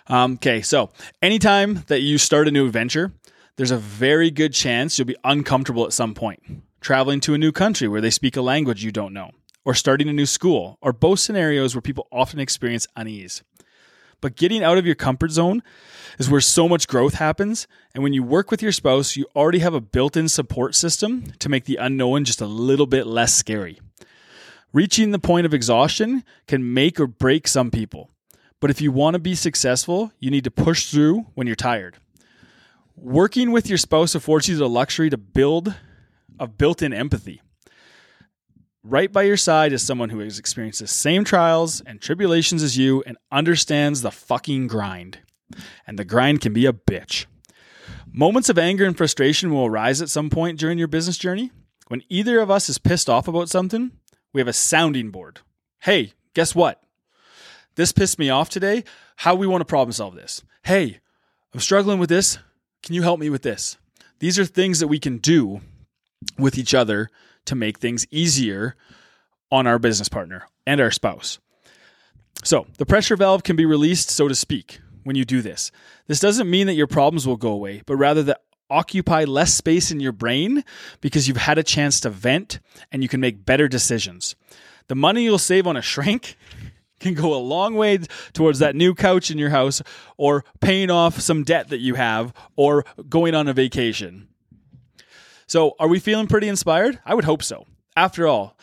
Um, 0.06 0.34
okay, 0.34 0.62
so 0.62 0.90
anytime 1.20 1.84
that 1.88 2.00
you 2.00 2.16
start 2.16 2.48
a 2.48 2.50
new 2.50 2.66
adventure, 2.66 3.12
there's 3.56 3.70
a 3.70 3.76
very 3.76 4.30
good 4.30 4.54
chance 4.54 4.98
you'll 4.98 5.06
be 5.06 5.16
uncomfortable 5.24 5.84
at 5.84 5.92
some 5.92 6.14
point. 6.14 6.42
Traveling 6.80 7.20
to 7.20 7.34
a 7.34 7.38
new 7.38 7.52
country 7.52 7.88
where 7.88 8.00
they 8.00 8.10
speak 8.10 8.36
a 8.36 8.42
language 8.42 8.84
you 8.84 8.92
don't 8.92 9.12
know, 9.12 9.32
or 9.64 9.74
starting 9.74 10.08
a 10.08 10.12
new 10.12 10.26
school, 10.26 10.78
or 10.80 10.92
both 10.92 11.20
scenarios 11.20 11.74
where 11.74 11.82
people 11.82 12.08
often 12.10 12.40
experience 12.40 12.86
unease. 12.96 13.42
But 14.20 14.36
getting 14.36 14.64
out 14.64 14.78
of 14.78 14.86
your 14.86 14.94
comfort 14.94 15.30
zone 15.30 15.62
is 16.18 16.28
where 16.28 16.40
so 16.40 16.68
much 16.68 16.88
growth 16.88 17.14
happens. 17.14 17.68
And 17.94 18.02
when 18.02 18.12
you 18.12 18.22
work 18.22 18.50
with 18.50 18.62
your 18.62 18.72
spouse, 18.72 19.16
you 19.16 19.26
already 19.36 19.60
have 19.60 19.74
a 19.74 19.80
built 19.80 20.16
in 20.16 20.28
support 20.28 20.74
system 20.74 21.32
to 21.38 21.48
make 21.48 21.66
the 21.66 21.76
unknown 21.76 22.24
just 22.24 22.40
a 22.40 22.46
little 22.46 22.86
bit 22.86 23.06
less 23.06 23.34
scary. 23.34 23.78
Reaching 24.72 25.12
the 25.12 25.18
point 25.18 25.46
of 25.46 25.54
exhaustion 25.54 26.24
can 26.46 26.74
make 26.74 26.98
or 26.98 27.06
break 27.06 27.46
some 27.46 27.70
people. 27.70 28.10
But 28.60 28.70
if 28.70 28.80
you 28.80 28.90
want 28.90 29.14
to 29.14 29.20
be 29.20 29.34
successful, 29.34 30.12
you 30.18 30.30
need 30.30 30.44
to 30.44 30.50
push 30.50 30.90
through 30.90 31.26
when 31.34 31.46
you're 31.46 31.56
tired. 31.56 31.96
Working 32.96 33.52
with 33.52 33.68
your 33.68 33.78
spouse 33.78 34.16
affords 34.16 34.48
you 34.48 34.56
the 34.56 34.68
luxury 34.68 35.10
to 35.10 35.16
build 35.16 35.74
a 36.40 36.48
built 36.48 36.82
in 36.82 36.92
empathy. 36.92 37.40
Right 38.90 39.12
by 39.12 39.24
your 39.24 39.36
side 39.36 39.74
is 39.74 39.82
someone 39.82 40.08
who 40.08 40.20
has 40.20 40.38
experienced 40.38 40.80
the 40.80 40.86
same 40.86 41.22
trials 41.22 41.82
and 41.82 42.00
tribulations 42.00 42.62
as 42.62 42.78
you 42.78 43.02
and 43.06 43.18
understands 43.30 44.00
the 44.00 44.10
fucking 44.10 44.66
grind. 44.66 45.18
And 45.86 45.98
the 45.98 46.06
grind 46.06 46.40
can 46.40 46.54
be 46.54 46.64
a 46.64 46.72
bitch. 46.72 47.26
Moments 48.10 48.48
of 48.48 48.56
anger 48.56 48.86
and 48.86 48.96
frustration 48.96 49.52
will 49.52 49.66
arise 49.66 50.00
at 50.00 50.08
some 50.08 50.30
point 50.30 50.58
during 50.58 50.78
your 50.78 50.88
business 50.88 51.18
journey. 51.18 51.50
When 51.88 52.02
either 52.08 52.40
of 52.40 52.50
us 52.50 52.70
is 52.70 52.78
pissed 52.78 53.10
off 53.10 53.28
about 53.28 53.50
something, 53.50 53.92
we 54.32 54.40
have 54.40 54.48
a 54.48 54.54
sounding 54.54 55.10
board. 55.10 55.40
Hey, 55.80 56.14
guess 56.32 56.54
what? 56.54 56.82
This 57.74 57.92
pissed 57.92 58.18
me 58.18 58.30
off 58.30 58.48
today. 58.48 58.84
How 59.16 59.34
we 59.34 59.46
want 59.46 59.60
to 59.60 59.66
problem 59.66 59.92
solve 59.92 60.14
this? 60.14 60.42
Hey, 60.64 61.00
I'm 61.52 61.60
struggling 61.60 61.98
with 61.98 62.08
this. 62.08 62.38
Can 62.82 62.94
you 62.94 63.02
help 63.02 63.20
me 63.20 63.28
with 63.28 63.42
this? 63.42 63.76
These 64.18 64.38
are 64.38 64.46
things 64.46 64.80
that 64.80 64.88
we 64.88 64.98
can 64.98 65.18
do 65.18 65.60
with 66.38 66.56
each 66.56 66.72
other 66.72 67.10
to 67.48 67.54
make 67.54 67.78
things 67.78 68.06
easier 68.10 68.76
on 69.50 69.66
our 69.66 69.78
business 69.78 70.08
partner 70.08 70.46
and 70.66 70.80
our 70.80 70.90
spouse. 70.90 71.38
So, 72.44 72.66
the 72.78 72.86
pressure 72.86 73.16
valve 73.16 73.42
can 73.42 73.56
be 73.56 73.66
released, 73.66 74.10
so 74.10 74.28
to 74.28 74.34
speak, 74.34 74.80
when 75.02 75.16
you 75.16 75.24
do 75.24 75.42
this. 75.42 75.72
This 76.06 76.20
doesn't 76.20 76.48
mean 76.48 76.66
that 76.68 76.74
your 76.74 76.86
problems 76.86 77.26
will 77.26 77.36
go 77.36 77.50
away, 77.50 77.82
but 77.84 77.96
rather 77.96 78.22
that 78.24 78.42
occupy 78.70 79.24
less 79.24 79.54
space 79.54 79.90
in 79.90 80.00
your 80.00 80.12
brain 80.12 80.62
because 81.00 81.26
you've 81.26 81.36
had 81.36 81.58
a 81.58 81.62
chance 81.62 82.00
to 82.00 82.10
vent 82.10 82.60
and 82.92 83.02
you 83.02 83.08
can 83.08 83.20
make 83.20 83.44
better 83.44 83.68
decisions. 83.68 84.36
The 84.88 84.94
money 84.94 85.24
you'll 85.24 85.38
save 85.38 85.66
on 85.66 85.76
a 85.76 85.82
shrink 85.82 86.36
can 87.00 87.14
go 87.14 87.34
a 87.34 87.38
long 87.38 87.74
way 87.74 87.98
towards 88.32 88.58
that 88.58 88.76
new 88.76 88.94
couch 88.94 89.30
in 89.30 89.38
your 89.38 89.50
house 89.50 89.82
or 90.16 90.44
paying 90.60 90.90
off 90.90 91.20
some 91.20 91.44
debt 91.44 91.68
that 91.68 91.78
you 91.78 91.94
have 91.94 92.32
or 92.56 92.84
going 93.08 93.34
on 93.34 93.48
a 93.48 93.52
vacation. 93.52 94.28
So, 95.48 95.74
are 95.80 95.88
we 95.88 95.98
feeling 95.98 96.26
pretty 96.26 96.46
inspired? 96.46 97.00
I 97.06 97.14
would 97.14 97.24
hope 97.24 97.42
so. 97.42 97.66
After 97.96 98.26
all, 98.26 98.58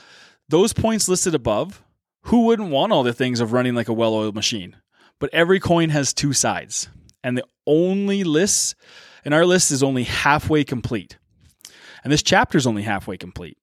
those 0.48 0.72
points 0.72 1.10
listed 1.10 1.34
above, 1.34 1.84
who 2.26 2.46
wouldn't 2.46 2.70
want 2.70 2.92
all 2.92 3.02
the 3.02 3.12
things 3.12 3.40
of 3.40 3.54
running 3.54 3.74
like 3.74 3.90
a 3.90 3.94
well 3.94 4.14
oiled 4.14 4.36
machine? 4.36 4.76
But 5.20 5.34
every 5.34 5.60
coin 5.60 5.90
has 5.90 6.14
two 6.14 6.32
sides, 6.32 6.88
and 7.24 7.36
the 7.36 7.46
only 7.66 8.24
list, 8.24 8.76
and 9.24 9.34
our 9.34 9.48
list 9.48 9.72
is 9.72 9.82
only 9.82 10.04
halfway 10.04 10.64
complete. 10.64 11.18
And 12.04 12.14
this 12.14 12.22
chapter 12.22 12.56
is 12.56 12.68
only 12.68 12.84
halfway 12.84 13.18
complete. 13.18 13.58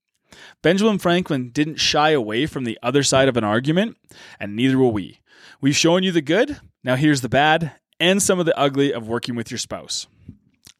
Benjamin 0.61 0.99
Franklin 0.99 1.51
didn't 1.51 1.77
shy 1.77 2.11
away 2.11 2.47
from 2.47 2.65
the 2.65 2.79
other 2.83 3.05
side 3.05 3.29
of 3.29 3.37
an 3.37 3.45
argument, 3.45 3.97
and 4.41 4.57
neither 4.57 4.79
will 4.79 4.93
we. 4.93 5.21
We've 5.61 5.77
shown 5.77 6.03
you 6.03 6.11
the 6.11 6.23
good, 6.23 6.61
now 6.83 6.97
here's 6.97 7.21
the 7.21 7.29
bad, 7.29 7.73
and 8.01 8.21
some 8.21 8.41
of 8.41 8.47
the 8.47 8.59
ugly 8.59 8.93
of 8.93 9.07
working 9.07 9.37
with 9.37 9.49
your 9.53 9.59
spouse. 9.59 10.09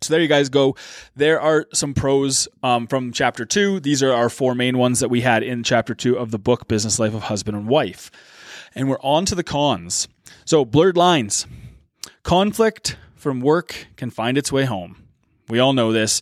So 0.03 0.13
there 0.13 0.21
you 0.21 0.29
guys 0.29 0.49
go. 0.49 0.77
There 1.15 1.41
are 1.41 1.67
some 1.73 1.95
pros 1.95 2.49
um, 2.63 2.87
from 2.87 3.13
chapter 3.13 3.45
two. 3.45 3.81
These 3.81 4.03
are 4.03 4.13
our 4.13 4.29
four 4.29 4.55
main 4.55 4.79
ones 4.79 5.01
that 5.01 5.09
we 5.09 5.21
had 5.21 5.43
in 5.43 5.63
chapter 5.63 5.95
two 5.95 6.17
of 6.19 6.31
the 6.31 6.39
book 6.39 6.67
Business 6.69 6.99
Life 6.99 7.15
of 7.15 7.25
Husband 7.25 7.57
and 7.57 7.69
Wife. 7.69 8.11
And 8.75 8.89
we're 8.89 9.01
on 9.01 9.25
to 9.27 9.35
the 9.35 9.45
cons. 9.45 10.09
So 10.45 10.65
blurred 10.65 10.97
lines. 10.97 11.47
Conflict 12.23 12.97
from 13.15 13.41
work 13.41 13.87
can 13.97 14.11
find 14.11 14.37
its 14.37 14.51
way 14.51 14.65
home. 14.65 15.05
We 15.49 15.59
all 15.59 15.73
know 15.73 15.93
this. 15.93 16.21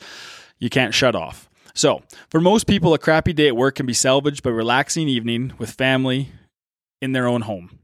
You 0.59 0.69
can't 0.69 0.95
shut 0.95 1.15
off. 1.15 1.49
So, 1.73 2.03
for 2.29 2.41
most 2.41 2.67
people, 2.67 2.93
a 2.93 2.99
crappy 2.99 3.33
day 3.33 3.49
at 3.49 3.57
work 3.57 3.77
can 3.77 3.87
be 3.87 3.95
salvaged 3.95 4.43
by 4.43 4.51
relaxing 4.51 5.09
evening 5.09 5.53
with 5.57 5.71
family 5.71 6.33
in 7.01 7.13
their 7.13 7.27
own 7.27 7.43
home. 7.43 7.79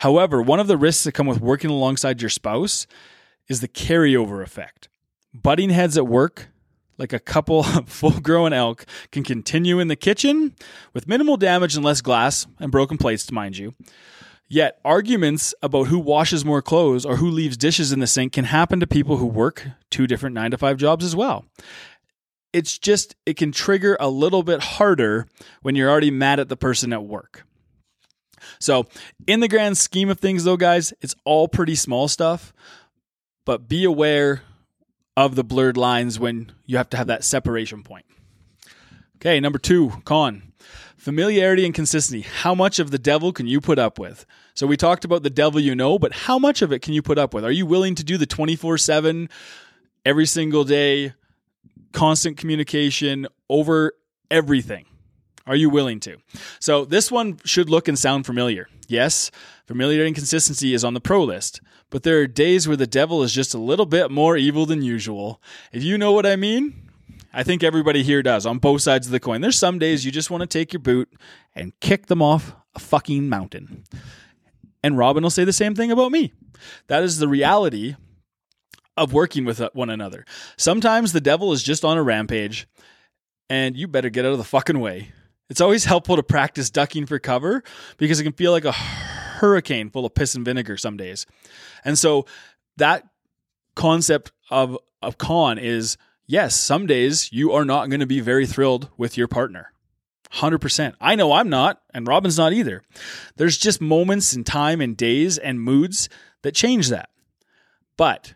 However, 0.00 0.42
one 0.42 0.60
of 0.60 0.66
the 0.66 0.76
risks 0.76 1.04
that 1.04 1.12
come 1.12 1.26
with 1.26 1.40
working 1.40 1.70
alongside 1.70 2.20
your 2.20 2.28
spouse 2.28 2.86
is 3.48 3.60
the 3.60 3.68
carryover 3.68 4.42
effect. 4.42 4.88
Butting 5.32 5.70
heads 5.70 5.96
at 5.96 6.06
work, 6.06 6.48
like 6.98 7.12
a 7.12 7.18
couple 7.18 7.60
of 7.76 7.88
full 7.88 8.20
grown 8.20 8.52
elk, 8.52 8.86
can 9.12 9.22
continue 9.22 9.78
in 9.78 9.88
the 9.88 9.96
kitchen 9.96 10.54
with 10.92 11.08
minimal 11.08 11.36
damage 11.36 11.76
and 11.76 11.84
less 11.84 12.00
glass 12.00 12.46
and 12.58 12.72
broken 12.72 12.98
plates, 12.98 13.30
mind 13.30 13.56
you. 13.56 13.74
Yet, 14.52 14.80
arguments 14.84 15.54
about 15.62 15.86
who 15.86 16.00
washes 16.00 16.44
more 16.44 16.60
clothes 16.60 17.06
or 17.06 17.16
who 17.16 17.30
leaves 17.30 17.56
dishes 17.56 17.92
in 17.92 18.00
the 18.00 18.08
sink 18.08 18.32
can 18.32 18.46
happen 18.46 18.80
to 18.80 18.86
people 18.86 19.16
who 19.16 19.26
work 19.26 19.64
two 19.90 20.08
different 20.08 20.34
nine 20.34 20.50
to 20.50 20.58
five 20.58 20.76
jobs 20.76 21.04
as 21.04 21.14
well. 21.14 21.44
It's 22.52 22.76
just, 22.76 23.14
it 23.24 23.36
can 23.36 23.52
trigger 23.52 23.96
a 24.00 24.08
little 24.08 24.42
bit 24.42 24.60
harder 24.60 25.28
when 25.62 25.76
you're 25.76 25.88
already 25.88 26.10
mad 26.10 26.40
at 26.40 26.48
the 26.48 26.56
person 26.56 26.92
at 26.92 27.04
work. 27.04 27.46
So, 28.58 28.86
in 29.28 29.38
the 29.38 29.46
grand 29.46 29.78
scheme 29.78 30.10
of 30.10 30.18
things, 30.18 30.42
though, 30.42 30.56
guys, 30.56 30.92
it's 31.00 31.14
all 31.24 31.46
pretty 31.46 31.76
small 31.76 32.08
stuff, 32.08 32.52
but 33.46 33.68
be 33.68 33.84
aware 33.84 34.42
of 35.26 35.34
the 35.34 35.44
blurred 35.44 35.76
lines 35.76 36.18
when 36.18 36.50
you 36.64 36.78
have 36.78 36.88
to 36.90 36.96
have 36.96 37.06
that 37.06 37.24
separation 37.24 37.82
point. 37.82 38.06
Okay, 39.16 39.38
number 39.38 39.58
two, 39.58 39.92
con. 40.04 40.52
Familiarity 40.96 41.64
and 41.64 41.74
consistency. 41.74 42.22
How 42.22 42.54
much 42.54 42.78
of 42.78 42.90
the 42.90 42.98
devil 42.98 43.32
can 43.32 43.46
you 43.46 43.60
put 43.60 43.78
up 43.78 43.98
with? 43.98 44.24
So 44.54 44.66
we 44.66 44.76
talked 44.76 45.04
about 45.04 45.22
the 45.22 45.30
devil 45.30 45.60
you 45.60 45.74
know, 45.74 45.98
but 45.98 46.12
how 46.12 46.38
much 46.38 46.62
of 46.62 46.72
it 46.72 46.80
can 46.80 46.94
you 46.94 47.02
put 47.02 47.18
up 47.18 47.34
with? 47.34 47.44
Are 47.44 47.50
you 47.50 47.66
willing 47.66 47.94
to 47.96 48.04
do 48.04 48.16
the 48.16 48.26
24 48.26 48.78
7, 48.78 49.28
every 50.04 50.26
single 50.26 50.64
day, 50.64 51.12
constant 51.92 52.36
communication 52.36 53.26
over 53.48 53.92
everything? 54.30 54.86
Are 55.50 55.56
you 55.56 55.68
willing 55.68 55.98
to? 56.00 56.18
So 56.60 56.84
this 56.84 57.10
one 57.10 57.40
should 57.44 57.68
look 57.68 57.88
and 57.88 57.98
sound 57.98 58.24
familiar. 58.24 58.68
Yes, 58.86 59.32
familiar 59.66 60.06
inconsistency 60.06 60.74
is 60.74 60.84
on 60.84 60.94
the 60.94 61.00
pro 61.00 61.24
list, 61.24 61.60
but 61.90 62.04
there 62.04 62.20
are 62.20 62.28
days 62.28 62.68
where 62.68 62.76
the 62.76 62.86
devil 62.86 63.24
is 63.24 63.32
just 63.32 63.52
a 63.52 63.58
little 63.58 63.84
bit 63.84 64.12
more 64.12 64.36
evil 64.36 64.64
than 64.64 64.80
usual. 64.80 65.42
If 65.72 65.82
you 65.82 65.98
know 65.98 66.12
what 66.12 66.24
I 66.24 66.36
mean, 66.36 66.88
I 67.32 67.42
think 67.42 67.64
everybody 67.64 68.04
here 68.04 68.22
does 68.22 68.46
on 68.46 68.58
both 68.58 68.82
sides 68.82 69.08
of 69.08 69.10
the 69.10 69.18
coin. 69.18 69.40
There's 69.40 69.58
some 69.58 69.80
days 69.80 70.04
you 70.04 70.12
just 70.12 70.30
want 70.30 70.42
to 70.42 70.46
take 70.46 70.72
your 70.72 70.78
boot 70.78 71.12
and 71.52 71.72
kick 71.80 72.06
them 72.06 72.22
off 72.22 72.54
a 72.76 72.78
fucking 72.78 73.28
mountain. 73.28 73.82
And 74.84 74.96
Robin 74.96 75.24
will 75.24 75.30
say 75.30 75.42
the 75.42 75.52
same 75.52 75.74
thing 75.74 75.90
about 75.90 76.12
me. 76.12 76.32
That 76.86 77.02
is 77.02 77.18
the 77.18 77.26
reality 77.26 77.96
of 78.96 79.12
working 79.12 79.44
with 79.44 79.60
uh, 79.60 79.70
one 79.72 79.90
another. 79.90 80.24
Sometimes 80.56 81.12
the 81.12 81.20
devil 81.20 81.52
is 81.52 81.64
just 81.64 81.84
on 81.84 81.98
a 81.98 82.04
rampage 82.04 82.68
and 83.48 83.76
you 83.76 83.88
better 83.88 84.10
get 84.10 84.24
out 84.24 84.30
of 84.30 84.38
the 84.38 84.44
fucking 84.44 84.78
way. 84.78 85.10
It's 85.50 85.60
always 85.60 85.84
helpful 85.84 86.16
to 86.16 86.22
practice 86.22 86.70
ducking 86.70 87.06
for 87.06 87.18
cover 87.18 87.62
because 87.98 88.20
it 88.20 88.24
can 88.24 88.32
feel 88.32 88.52
like 88.52 88.64
a 88.64 88.72
hurricane 88.72 89.90
full 89.90 90.06
of 90.06 90.14
piss 90.14 90.34
and 90.34 90.44
vinegar 90.44 90.76
some 90.76 90.96
days. 90.96 91.26
And 91.84 91.98
so 91.98 92.26
that 92.76 93.04
concept 93.74 94.32
of 94.48 94.78
of 95.02 95.18
con 95.18 95.58
is 95.58 95.96
yes, 96.26 96.54
some 96.54 96.86
days 96.86 97.32
you 97.32 97.52
are 97.52 97.64
not 97.64 97.90
going 97.90 98.00
to 98.00 98.06
be 98.06 98.20
very 98.20 98.46
thrilled 98.46 98.88
with 98.96 99.16
your 99.16 99.28
partner. 99.28 99.72
100%. 100.34 100.94
I 101.00 101.16
know 101.16 101.32
I'm 101.32 101.48
not, 101.48 101.82
and 101.92 102.06
Robin's 102.06 102.38
not 102.38 102.52
either. 102.52 102.82
There's 103.34 103.58
just 103.58 103.80
moments 103.80 104.32
in 104.32 104.44
time 104.44 104.80
and 104.80 104.96
days 104.96 105.38
and 105.38 105.60
moods 105.60 106.08
that 106.42 106.54
change 106.54 106.88
that. 106.88 107.10
But 107.96 108.34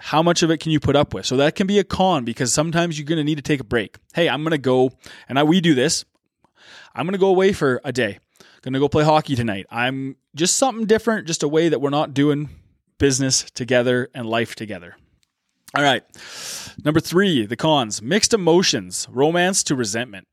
how 0.00 0.22
much 0.22 0.42
of 0.42 0.50
it 0.50 0.58
can 0.58 0.72
you 0.72 0.80
put 0.80 0.96
up 0.96 1.14
with? 1.14 1.26
So 1.26 1.36
that 1.36 1.54
can 1.54 1.68
be 1.68 1.78
a 1.78 1.84
con 1.84 2.24
because 2.24 2.52
sometimes 2.52 2.98
you're 2.98 3.06
going 3.06 3.18
to 3.18 3.24
need 3.24 3.36
to 3.36 3.42
take 3.42 3.60
a 3.60 3.64
break. 3.64 3.98
Hey, 4.14 4.28
I'm 4.28 4.42
going 4.42 4.50
to 4.50 4.58
go, 4.58 4.90
and 5.28 5.38
I, 5.38 5.44
we 5.44 5.60
do 5.60 5.74
this. 5.74 6.04
I'm 6.98 7.06
going 7.06 7.12
to 7.12 7.18
go 7.18 7.28
away 7.28 7.52
for 7.52 7.80
a 7.84 7.92
day. 7.92 8.18
Going 8.62 8.74
to 8.74 8.80
go 8.80 8.88
play 8.88 9.04
hockey 9.04 9.36
tonight. 9.36 9.66
I'm 9.70 10.16
just 10.34 10.56
something 10.56 10.84
different, 10.84 11.28
just 11.28 11.44
a 11.44 11.48
way 11.48 11.68
that 11.68 11.80
we're 11.80 11.90
not 11.90 12.12
doing 12.12 12.48
business 12.98 13.48
together 13.52 14.10
and 14.12 14.26
life 14.26 14.56
together. 14.56 14.96
All 15.76 15.84
right. 15.84 16.02
Number 16.84 16.98
three, 16.98 17.46
the 17.46 17.54
cons 17.54 18.02
mixed 18.02 18.34
emotions, 18.34 19.06
romance 19.12 19.62
to 19.64 19.76
resentment. 19.76 20.26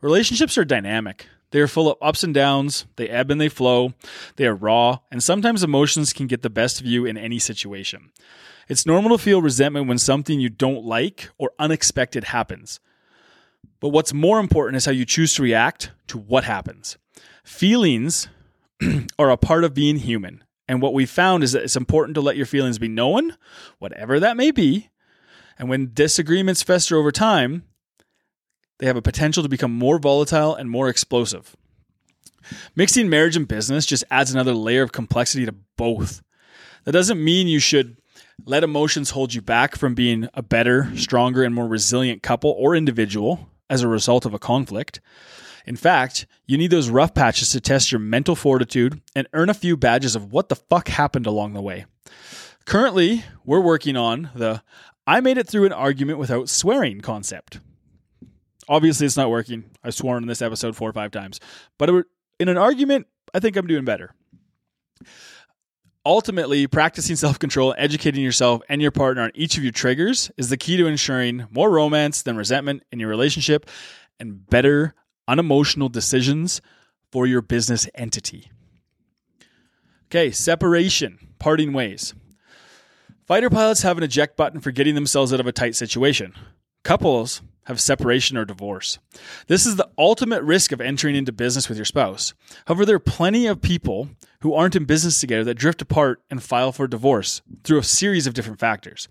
Relationships 0.00 0.56
are 0.56 0.64
dynamic. 0.64 1.26
They 1.50 1.58
are 1.58 1.66
full 1.66 1.90
of 1.90 1.98
ups 2.00 2.22
and 2.22 2.32
downs, 2.32 2.86
they 2.94 3.08
ebb 3.08 3.32
and 3.32 3.40
they 3.40 3.48
flow, 3.48 3.94
they 4.36 4.46
are 4.46 4.54
raw, 4.54 4.98
and 5.10 5.20
sometimes 5.20 5.64
emotions 5.64 6.12
can 6.12 6.28
get 6.28 6.42
the 6.42 6.50
best 6.50 6.78
of 6.78 6.86
you 6.86 7.04
in 7.04 7.18
any 7.18 7.40
situation. 7.40 8.12
It's 8.68 8.86
normal 8.86 9.18
to 9.18 9.22
feel 9.22 9.42
resentment 9.42 9.88
when 9.88 9.98
something 9.98 10.38
you 10.38 10.50
don't 10.50 10.84
like 10.84 11.30
or 11.36 11.50
unexpected 11.58 12.22
happens. 12.22 12.78
But 13.80 13.88
what's 13.88 14.12
more 14.12 14.38
important 14.38 14.76
is 14.76 14.84
how 14.84 14.92
you 14.92 15.06
choose 15.06 15.34
to 15.34 15.42
react 15.42 15.90
to 16.08 16.18
what 16.18 16.44
happens. 16.44 16.98
Feelings 17.44 18.28
are 19.18 19.30
a 19.30 19.36
part 19.36 19.64
of 19.64 19.74
being 19.74 19.96
human, 19.96 20.44
and 20.68 20.82
what 20.82 20.94
we 20.94 21.06
found 21.06 21.42
is 21.42 21.52
that 21.52 21.62
it's 21.62 21.76
important 21.76 22.14
to 22.14 22.20
let 22.20 22.36
your 22.36 22.46
feelings 22.46 22.78
be 22.78 22.88
known, 22.88 23.36
whatever 23.78 24.20
that 24.20 24.36
may 24.36 24.50
be. 24.50 24.90
And 25.58 25.68
when 25.68 25.92
disagreements 25.92 26.62
fester 26.62 26.96
over 26.96 27.10
time, 27.10 27.64
they 28.78 28.86
have 28.86 28.96
a 28.96 29.02
potential 29.02 29.42
to 29.42 29.48
become 29.48 29.72
more 29.72 29.98
volatile 29.98 30.54
and 30.54 30.70
more 30.70 30.88
explosive. 30.88 31.56
Mixing 32.74 33.10
marriage 33.10 33.36
and 33.36 33.46
business 33.46 33.84
just 33.84 34.04
adds 34.10 34.32
another 34.32 34.54
layer 34.54 34.82
of 34.82 34.92
complexity 34.92 35.44
to 35.44 35.54
both. 35.76 36.22
That 36.84 36.92
doesn't 36.92 37.22
mean 37.22 37.46
you 37.46 37.58
should 37.58 37.98
let 38.46 38.64
emotions 38.64 39.10
hold 39.10 39.34
you 39.34 39.42
back 39.42 39.76
from 39.76 39.94
being 39.94 40.28
a 40.32 40.42
better, 40.42 40.90
stronger, 40.96 41.42
and 41.42 41.54
more 41.54 41.68
resilient 41.68 42.22
couple 42.22 42.54
or 42.58 42.74
individual 42.74 43.49
as 43.70 43.80
a 43.82 43.88
result 43.88 44.26
of 44.26 44.34
a 44.34 44.38
conflict. 44.38 45.00
In 45.64 45.76
fact, 45.76 46.26
you 46.46 46.58
need 46.58 46.70
those 46.70 46.90
rough 46.90 47.14
patches 47.14 47.50
to 47.52 47.60
test 47.60 47.92
your 47.92 48.00
mental 48.00 48.34
fortitude 48.34 49.00
and 49.14 49.28
earn 49.32 49.48
a 49.48 49.54
few 49.54 49.76
badges 49.76 50.16
of 50.16 50.32
what 50.32 50.48
the 50.48 50.56
fuck 50.56 50.88
happened 50.88 51.26
along 51.26 51.54
the 51.54 51.62
way. 51.62 51.86
Currently, 52.66 53.24
we're 53.44 53.60
working 53.60 53.96
on 53.96 54.30
the 54.34 54.62
I 55.06 55.20
made 55.20 55.38
it 55.38 55.48
through 55.48 55.66
an 55.66 55.72
argument 55.72 56.18
without 56.18 56.48
swearing 56.48 57.00
concept. 57.00 57.60
Obviously, 58.68 59.06
it's 59.06 59.16
not 59.16 59.30
working. 59.30 59.64
I've 59.82 59.94
sworn 59.94 60.22
in 60.22 60.28
this 60.28 60.42
episode 60.42 60.76
four 60.76 60.88
or 60.88 60.92
five 60.92 61.10
times. 61.10 61.40
But 61.78 62.06
in 62.38 62.48
an 62.48 62.58
argument, 62.58 63.06
I 63.34 63.40
think 63.40 63.56
I'm 63.56 63.66
doing 63.66 63.84
better. 63.84 64.14
Ultimately, 66.06 66.66
practicing 66.66 67.16
self 67.16 67.38
control, 67.38 67.74
educating 67.76 68.24
yourself 68.24 68.62
and 68.68 68.80
your 68.80 68.90
partner 68.90 69.22
on 69.22 69.32
each 69.34 69.58
of 69.58 69.62
your 69.62 69.72
triggers 69.72 70.30
is 70.38 70.48
the 70.48 70.56
key 70.56 70.78
to 70.78 70.86
ensuring 70.86 71.46
more 71.50 71.70
romance 71.70 72.22
than 72.22 72.36
resentment 72.36 72.82
in 72.90 72.98
your 72.98 73.10
relationship 73.10 73.68
and 74.18 74.48
better 74.48 74.94
unemotional 75.28 75.90
decisions 75.90 76.62
for 77.12 77.26
your 77.26 77.42
business 77.42 77.86
entity. 77.94 78.50
Okay, 80.06 80.30
separation, 80.30 81.18
parting 81.38 81.72
ways. 81.72 82.14
Fighter 83.26 83.50
pilots 83.50 83.82
have 83.82 83.98
an 83.98 84.02
eject 84.02 84.36
button 84.36 84.60
for 84.60 84.70
getting 84.70 84.94
themselves 84.94 85.32
out 85.32 85.38
of 85.38 85.46
a 85.46 85.52
tight 85.52 85.76
situation. 85.76 86.34
Couples 86.82 87.42
have 87.70 87.80
separation 87.80 88.36
or 88.36 88.44
divorce. 88.44 88.98
This 89.46 89.64
is 89.64 89.76
the 89.76 89.88
ultimate 89.96 90.42
risk 90.42 90.72
of 90.72 90.80
entering 90.80 91.14
into 91.14 91.30
business 91.30 91.68
with 91.68 91.78
your 91.78 91.84
spouse. 91.84 92.34
However, 92.66 92.84
there 92.84 92.96
are 92.96 93.00
plenty 93.00 93.46
of 93.46 93.62
people 93.62 94.08
who 94.40 94.54
aren't 94.54 94.74
in 94.74 94.84
business 94.84 95.20
together 95.20 95.44
that 95.44 95.54
drift 95.54 95.80
apart 95.80 96.20
and 96.30 96.42
file 96.42 96.72
for 96.72 96.88
divorce 96.88 97.42
through 97.62 97.78
a 97.78 97.84
series 97.84 98.26
of 98.26 98.34
different 98.34 98.58
factors. 98.58 99.08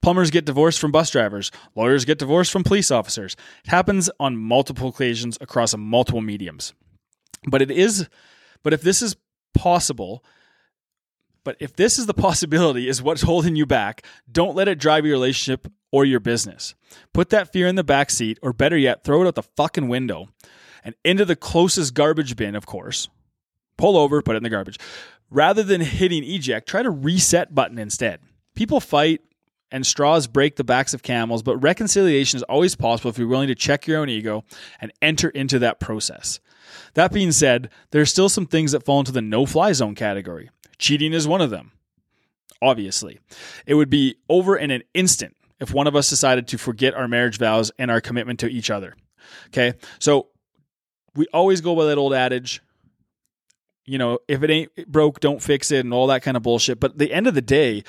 Plumbers 0.00 0.30
get 0.30 0.46
divorced 0.46 0.78
from 0.80 0.90
bus 0.90 1.10
drivers, 1.10 1.50
lawyers 1.76 2.06
get 2.06 2.18
divorced 2.18 2.50
from 2.50 2.64
police 2.64 2.90
officers. 2.90 3.36
It 3.64 3.70
happens 3.70 4.08
on 4.18 4.34
multiple 4.34 4.88
occasions 4.88 5.36
across 5.42 5.76
multiple 5.76 6.22
mediums. 6.22 6.72
But 7.46 7.60
it 7.60 7.70
is 7.70 8.08
but 8.62 8.72
if 8.72 8.80
this 8.82 9.02
is 9.02 9.16
possible, 9.52 10.24
but 11.44 11.56
if 11.60 11.74
this 11.74 11.98
is 11.98 12.06
the 12.06 12.14
possibility 12.28 12.88
is 12.88 13.02
what's 13.02 13.22
holding 13.22 13.56
you 13.56 13.66
back, 13.66 14.04
don't 14.30 14.56
let 14.56 14.68
it 14.68 14.78
drive 14.78 15.04
your 15.04 15.14
relationship 15.14 15.70
or 15.92 16.04
your 16.04 16.20
business. 16.20 16.74
Put 17.12 17.30
that 17.30 17.52
fear 17.52 17.66
in 17.66 17.74
the 17.74 17.84
back 17.84 18.10
seat, 18.10 18.38
or 18.42 18.52
better 18.52 18.76
yet, 18.76 19.04
throw 19.04 19.22
it 19.22 19.26
out 19.26 19.34
the 19.34 19.42
fucking 19.42 19.88
window 19.88 20.28
and 20.84 20.94
into 21.04 21.24
the 21.24 21.36
closest 21.36 21.94
garbage 21.94 22.36
bin, 22.36 22.54
of 22.54 22.66
course. 22.66 23.08
Pull 23.76 23.96
over, 23.96 24.22
put 24.22 24.34
it 24.34 24.38
in 24.38 24.42
the 24.42 24.50
garbage. 24.50 24.78
Rather 25.30 25.62
than 25.62 25.80
hitting 25.80 26.24
eject, 26.24 26.68
try 26.68 26.82
to 26.82 26.90
reset 26.90 27.54
button 27.54 27.78
instead. 27.78 28.20
People 28.54 28.80
fight 28.80 29.20
and 29.70 29.86
straws 29.86 30.26
break 30.26 30.56
the 30.56 30.64
backs 30.64 30.94
of 30.94 31.02
camels, 31.02 31.42
but 31.42 31.56
reconciliation 31.58 32.36
is 32.36 32.42
always 32.44 32.74
possible 32.74 33.10
if 33.10 33.18
you're 33.18 33.28
willing 33.28 33.48
to 33.48 33.54
check 33.54 33.86
your 33.86 33.98
own 34.00 34.08
ego 34.08 34.44
and 34.80 34.92
enter 35.00 35.28
into 35.28 35.58
that 35.60 35.78
process. 35.78 36.40
That 36.94 37.12
being 37.12 37.32
said, 37.32 37.70
there 37.90 38.02
are 38.02 38.06
still 38.06 38.28
some 38.28 38.46
things 38.46 38.72
that 38.72 38.84
fall 38.84 38.98
into 38.98 39.12
the 39.12 39.22
no 39.22 39.46
fly 39.46 39.72
zone 39.72 39.94
category. 39.94 40.50
Cheating 40.80 41.12
is 41.12 41.28
one 41.28 41.40
of 41.40 41.50
them, 41.50 41.72
obviously. 42.60 43.20
It 43.66 43.74
would 43.74 43.90
be 43.90 44.16
over 44.28 44.56
in 44.56 44.70
an 44.70 44.82
instant 44.94 45.36
if 45.60 45.72
one 45.72 45.86
of 45.86 45.94
us 45.94 46.08
decided 46.08 46.48
to 46.48 46.58
forget 46.58 46.94
our 46.94 47.06
marriage 47.06 47.38
vows 47.38 47.70
and 47.78 47.90
our 47.90 48.00
commitment 48.00 48.40
to 48.40 48.48
each 48.48 48.70
other. 48.70 48.96
Okay. 49.48 49.74
So 49.98 50.28
we 51.14 51.26
always 51.34 51.60
go 51.60 51.76
by 51.76 51.84
that 51.84 51.98
old 51.98 52.14
adage, 52.14 52.62
you 53.84 53.98
know, 53.98 54.18
if 54.26 54.42
it 54.42 54.50
ain't 54.50 54.70
broke, 54.90 55.20
don't 55.20 55.42
fix 55.42 55.70
it 55.70 55.84
and 55.84 55.92
all 55.92 56.06
that 56.06 56.22
kind 56.22 56.36
of 56.36 56.42
bullshit. 56.42 56.80
But 56.80 56.92
at 56.92 56.98
the 56.98 57.12
end 57.12 57.26
of 57.26 57.34
the 57.34 57.42
day, 57.42 57.84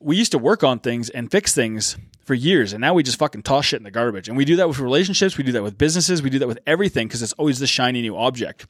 we 0.00 0.16
used 0.16 0.32
to 0.32 0.38
work 0.38 0.62
on 0.62 0.78
things 0.78 1.10
and 1.10 1.30
fix 1.30 1.54
things 1.54 1.96
for 2.24 2.34
years 2.34 2.72
and 2.72 2.80
now 2.80 2.92
we 2.92 3.02
just 3.02 3.18
fucking 3.18 3.42
toss 3.42 3.66
shit 3.66 3.78
in 3.78 3.84
the 3.84 3.90
garbage 3.90 4.28
and 4.28 4.36
we 4.36 4.44
do 4.44 4.56
that 4.56 4.68
with 4.68 4.78
relationships 4.80 5.38
we 5.38 5.44
do 5.44 5.52
that 5.52 5.62
with 5.62 5.78
businesses 5.78 6.22
we 6.22 6.30
do 6.30 6.40
that 6.40 6.48
with 6.48 6.58
everything 6.66 7.06
because 7.06 7.22
it's 7.22 7.32
always 7.34 7.60
the 7.60 7.66
shiny 7.66 8.02
new 8.02 8.16
object 8.16 8.66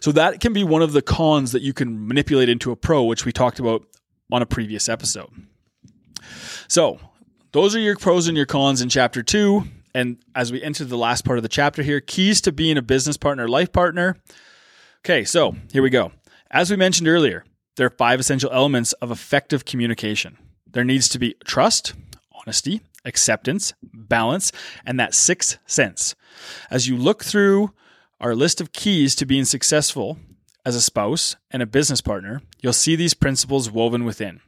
so 0.00 0.10
that 0.10 0.40
can 0.40 0.52
be 0.52 0.64
one 0.64 0.82
of 0.82 0.92
the 0.92 1.02
cons 1.02 1.52
that 1.52 1.62
you 1.62 1.72
can 1.72 2.08
manipulate 2.08 2.48
into 2.48 2.72
a 2.72 2.76
pro 2.76 3.04
which 3.04 3.24
we 3.24 3.32
talked 3.32 3.60
about 3.60 3.84
on 4.32 4.42
a 4.42 4.46
previous 4.46 4.88
episode 4.88 5.30
so 6.68 6.98
those 7.56 7.74
are 7.74 7.80
your 7.80 7.96
pros 7.96 8.28
and 8.28 8.36
your 8.36 8.44
cons 8.44 8.82
in 8.82 8.90
chapter 8.90 9.22
two. 9.22 9.64
And 9.94 10.18
as 10.34 10.52
we 10.52 10.62
enter 10.62 10.84
the 10.84 10.98
last 10.98 11.24
part 11.24 11.38
of 11.38 11.42
the 11.42 11.48
chapter 11.48 11.82
here, 11.82 12.00
keys 12.00 12.42
to 12.42 12.52
being 12.52 12.76
a 12.76 12.82
business 12.82 13.16
partner, 13.16 13.48
life 13.48 13.72
partner. 13.72 14.16
Okay, 15.00 15.24
so 15.24 15.56
here 15.72 15.82
we 15.82 15.88
go. 15.88 16.12
As 16.50 16.70
we 16.70 16.76
mentioned 16.76 17.08
earlier, 17.08 17.44
there 17.76 17.86
are 17.86 17.96
five 17.96 18.20
essential 18.20 18.50
elements 18.50 18.92
of 18.94 19.10
effective 19.10 19.64
communication. 19.64 20.36
There 20.76 20.84
needs 20.84 21.08
to 21.08 21.18
be 21.18 21.34
trust, 21.42 21.94
honesty, 22.34 22.82
acceptance, 23.06 23.72
balance, 23.94 24.52
and 24.84 25.00
that 25.00 25.14
sixth 25.14 25.56
sense. 25.64 26.14
As 26.70 26.86
you 26.86 26.98
look 26.98 27.24
through 27.24 27.70
our 28.20 28.34
list 28.34 28.60
of 28.60 28.72
keys 28.72 29.14
to 29.14 29.24
being 29.24 29.46
successful 29.46 30.18
as 30.66 30.76
a 30.76 30.82
spouse 30.82 31.36
and 31.50 31.62
a 31.62 31.66
business 31.66 32.02
partner, 32.02 32.42
you'll 32.60 32.74
see 32.74 32.94
these 32.94 33.14
principles 33.14 33.70
woven 33.70 34.04
within. 34.04 34.42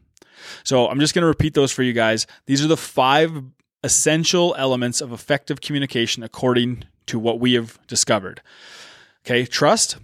So 0.64 0.88
I'm 0.88 1.00
just 1.00 1.14
going 1.14 1.22
to 1.22 1.28
repeat 1.28 1.54
those 1.54 1.72
for 1.72 1.82
you 1.82 1.94
guys. 1.94 2.26
These 2.44 2.62
are 2.62 2.68
the 2.68 2.76
five 2.76 3.44
essential 3.82 4.54
elements 4.58 5.00
of 5.00 5.14
effective 5.14 5.62
communication 5.62 6.22
according 6.22 6.84
to 7.06 7.18
what 7.18 7.40
we 7.40 7.54
have 7.54 7.78
discovered. 7.86 8.42
Okay, 9.24 9.46
trust, 9.46 9.96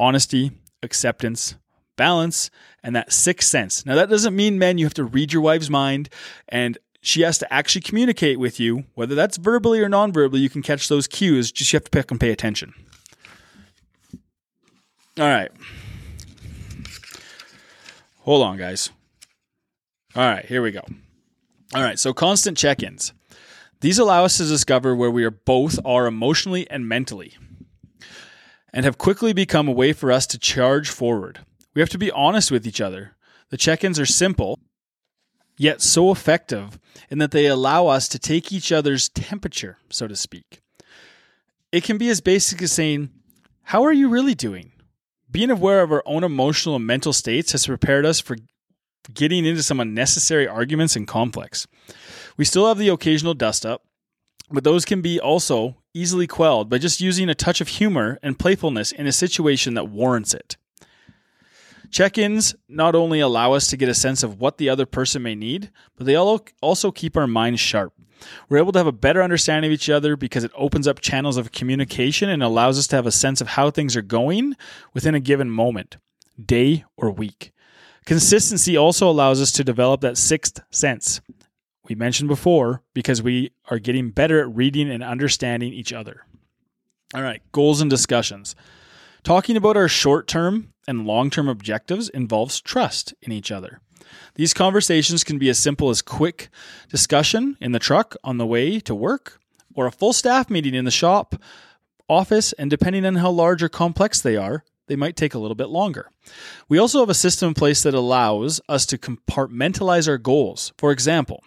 honesty, 0.00 0.52
acceptance, 0.82 1.54
balance, 1.96 2.50
and 2.82 2.94
that 2.94 3.12
sixth 3.12 3.48
sense. 3.48 3.84
Now, 3.84 3.94
that 3.96 4.08
doesn't 4.08 4.36
mean, 4.36 4.58
men, 4.58 4.78
you 4.78 4.86
have 4.86 4.94
to 4.94 5.04
read 5.04 5.32
your 5.32 5.42
wife's 5.42 5.70
mind 5.70 6.08
and 6.48 6.78
she 7.06 7.22
has 7.22 7.38
to 7.38 7.52
actually 7.52 7.82
communicate 7.82 8.40
with 8.40 8.58
you, 8.58 8.84
whether 8.94 9.14
that's 9.14 9.36
verbally 9.36 9.80
or 9.80 9.88
non 9.88 10.12
verbally. 10.12 10.40
You 10.40 10.50
can 10.50 10.60
catch 10.60 10.88
those 10.88 11.06
cues, 11.06 11.52
just 11.52 11.72
you 11.72 11.76
have 11.76 11.84
to 11.84 11.90
pick 11.90 12.10
and 12.10 12.18
pay 12.18 12.30
attention. 12.30 12.74
All 15.18 15.28
right. 15.28 15.52
Hold 18.22 18.42
on, 18.42 18.56
guys. 18.56 18.90
All 20.16 20.28
right, 20.28 20.44
here 20.44 20.62
we 20.62 20.72
go. 20.72 20.80
All 21.74 21.82
right, 21.82 21.96
so 21.96 22.12
constant 22.12 22.58
check 22.58 22.82
ins. 22.82 23.12
These 23.82 24.00
allow 24.00 24.24
us 24.24 24.38
to 24.38 24.44
discover 24.44 24.96
where 24.96 25.10
we 25.10 25.24
are 25.24 25.30
both 25.30 25.78
are 25.84 26.06
emotionally 26.06 26.68
and 26.68 26.88
mentally, 26.88 27.36
and 28.72 28.84
have 28.84 28.98
quickly 28.98 29.32
become 29.32 29.68
a 29.68 29.72
way 29.72 29.92
for 29.92 30.10
us 30.10 30.26
to 30.28 30.38
charge 30.38 30.90
forward. 30.90 31.40
We 31.76 31.82
have 31.82 31.90
to 31.90 31.98
be 31.98 32.10
honest 32.10 32.50
with 32.50 32.66
each 32.66 32.80
other. 32.80 33.16
The 33.50 33.58
check 33.58 33.84
ins 33.84 34.00
are 34.00 34.06
simple, 34.06 34.58
yet 35.58 35.82
so 35.82 36.10
effective 36.10 36.80
in 37.10 37.18
that 37.18 37.32
they 37.32 37.46
allow 37.46 37.86
us 37.88 38.08
to 38.08 38.18
take 38.18 38.50
each 38.50 38.72
other's 38.72 39.10
temperature, 39.10 39.76
so 39.90 40.08
to 40.08 40.16
speak. 40.16 40.62
It 41.70 41.84
can 41.84 41.98
be 41.98 42.08
as 42.08 42.22
basic 42.22 42.62
as 42.62 42.72
saying, 42.72 43.10
How 43.64 43.84
are 43.84 43.92
you 43.92 44.08
really 44.08 44.34
doing? 44.34 44.72
Being 45.30 45.50
aware 45.50 45.82
of 45.82 45.92
our 45.92 46.02
own 46.06 46.24
emotional 46.24 46.76
and 46.76 46.86
mental 46.86 47.12
states 47.12 47.52
has 47.52 47.66
prepared 47.66 48.06
us 48.06 48.20
for 48.20 48.38
getting 49.12 49.44
into 49.44 49.62
some 49.62 49.78
unnecessary 49.78 50.48
arguments 50.48 50.96
and 50.96 51.06
conflicts. 51.06 51.66
We 52.38 52.46
still 52.46 52.68
have 52.68 52.78
the 52.78 52.88
occasional 52.88 53.34
dust 53.34 53.66
up, 53.66 53.82
but 54.50 54.64
those 54.64 54.86
can 54.86 55.02
be 55.02 55.20
also 55.20 55.76
easily 55.92 56.26
quelled 56.26 56.70
by 56.70 56.78
just 56.78 57.02
using 57.02 57.28
a 57.28 57.34
touch 57.34 57.60
of 57.60 57.68
humor 57.68 58.18
and 58.22 58.38
playfulness 58.38 58.92
in 58.92 59.06
a 59.06 59.12
situation 59.12 59.74
that 59.74 59.90
warrants 59.90 60.32
it. 60.32 60.56
Check 61.90 62.18
ins 62.18 62.54
not 62.68 62.94
only 62.94 63.20
allow 63.20 63.52
us 63.52 63.68
to 63.68 63.76
get 63.76 63.88
a 63.88 63.94
sense 63.94 64.22
of 64.22 64.40
what 64.40 64.58
the 64.58 64.68
other 64.68 64.86
person 64.86 65.22
may 65.22 65.34
need, 65.34 65.70
but 65.96 66.06
they 66.06 66.16
also 66.16 66.90
keep 66.90 67.16
our 67.16 67.26
minds 67.26 67.60
sharp. 67.60 67.92
We're 68.48 68.58
able 68.58 68.72
to 68.72 68.78
have 68.78 68.86
a 68.86 68.92
better 68.92 69.22
understanding 69.22 69.70
of 69.70 69.74
each 69.74 69.90
other 69.90 70.16
because 70.16 70.44
it 70.44 70.50
opens 70.56 70.88
up 70.88 71.00
channels 71.00 71.36
of 71.36 71.52
communication 71.52 72.28
and 72.28 72.42
allows 72.42 72.78
us 72.78 72.86
to 72.88 72.96
have 72.96 73.06
a 73.06 73.12
sense 73.12 73.40
of 73.40 73.48
how 73.48 73.70
things 73.70 73.96
are 73.96 74.02
going 74.02 74.54
within 74.94 75.14
a 75.14 75.20
given 75.20 75.50
moment, 75.50 75.98
day, 76.42 76.84
or 76.96 77.10
week. 77.10 77.52
Consistency 78.04 78.76
also 78.76 79.08
allows 79.08 79.40
us 79.40 79.52
to 79.52 79.64
develop 79.64 80.00
that 80.00 80.16
sixth 80.16 80.60
sense 80.70 81.20
we 81.88 81.94
mentioned 81.94 82.28
before 82.28 82.82
because 82.94 83.22
we 83.22 83.50
are 83.70 83.78
getting 83.78 84.10
better 84.10 84.40
at 84.40 84.54
reading 84.54 84.90
and 84.90 85.02
understanding 85.02 85.72
each 85.72 85.92
other. 85.92 86.24
All 87.14 87.22
right, 87.22 87.42
goals 87.52 87.80
and 87.80 87.90
discussions. 87.90 88.56
Talking 89.26 89.56
about 89.56 89.76
our 89.76 89.88
short 89.88 90.28
term 90.28 90.72
and 90.86 91.04
long 91.04 91.30
term 91.30 91.48
objectives 91.48 92.08
involves 92.08 92.60
trust 92.60 93.12
in 93.20 93.32
each 93.32 93.50
other. 93.50 93.80
These 94.36 94.54
conversations 94.54 95.24
can 95.24 95.36
be 95.36 95.48
as 95.48 95.58
simple 95.58 95.90
as 95.90 96.00
quick 96.00 96.48
discussion 96.90 97.56
in 97.60 97.72
the 97.72 97.80
truck 97.80 98.14
on 98.22 98.38
the 98.38 98.46
way 98.46 98.78
to 98.78 98.94
work 98.94 99.40
or 99.74 99.88
a 99.88 99.90
full 99.90 100.12
staff 100.12 100.48
meeting 100.48 100.76
in 100.76 100.84
the 100.84 100.92
shop, 100.92 101.34
office, 102.08 102.52
and 102.52 102.70
depending 102.70 103.04
on 103.04 103.16
how 103.16 103.30
large 103.30 103.64
or 103.64 103.68
complex 103.68 104.20
they 104.20 104.36
are, 104.36 104.62
they 104.86 104.94
might 104.94 105.16
take 105.16 105.34
a 105.34 105.40
little 105.40 105.56
bit 105.56 105.70
longer. 105.70 106.08
We 106.68 106.78
also 106.78 107.00
have 107.00 107.10
a 107.10 107.14
system 107.14 107.48
in 107.48 107.54
place 107.54 107.82
that 107.82 107.94
allows 107.94 108.60
us 108.68 108.86
to 108.86 108.96
compartmentalize 108.96 110.08
our 110.08 110.18
goals. 110.18 110.72
For 110.78 110.92
example, 110.92 111.42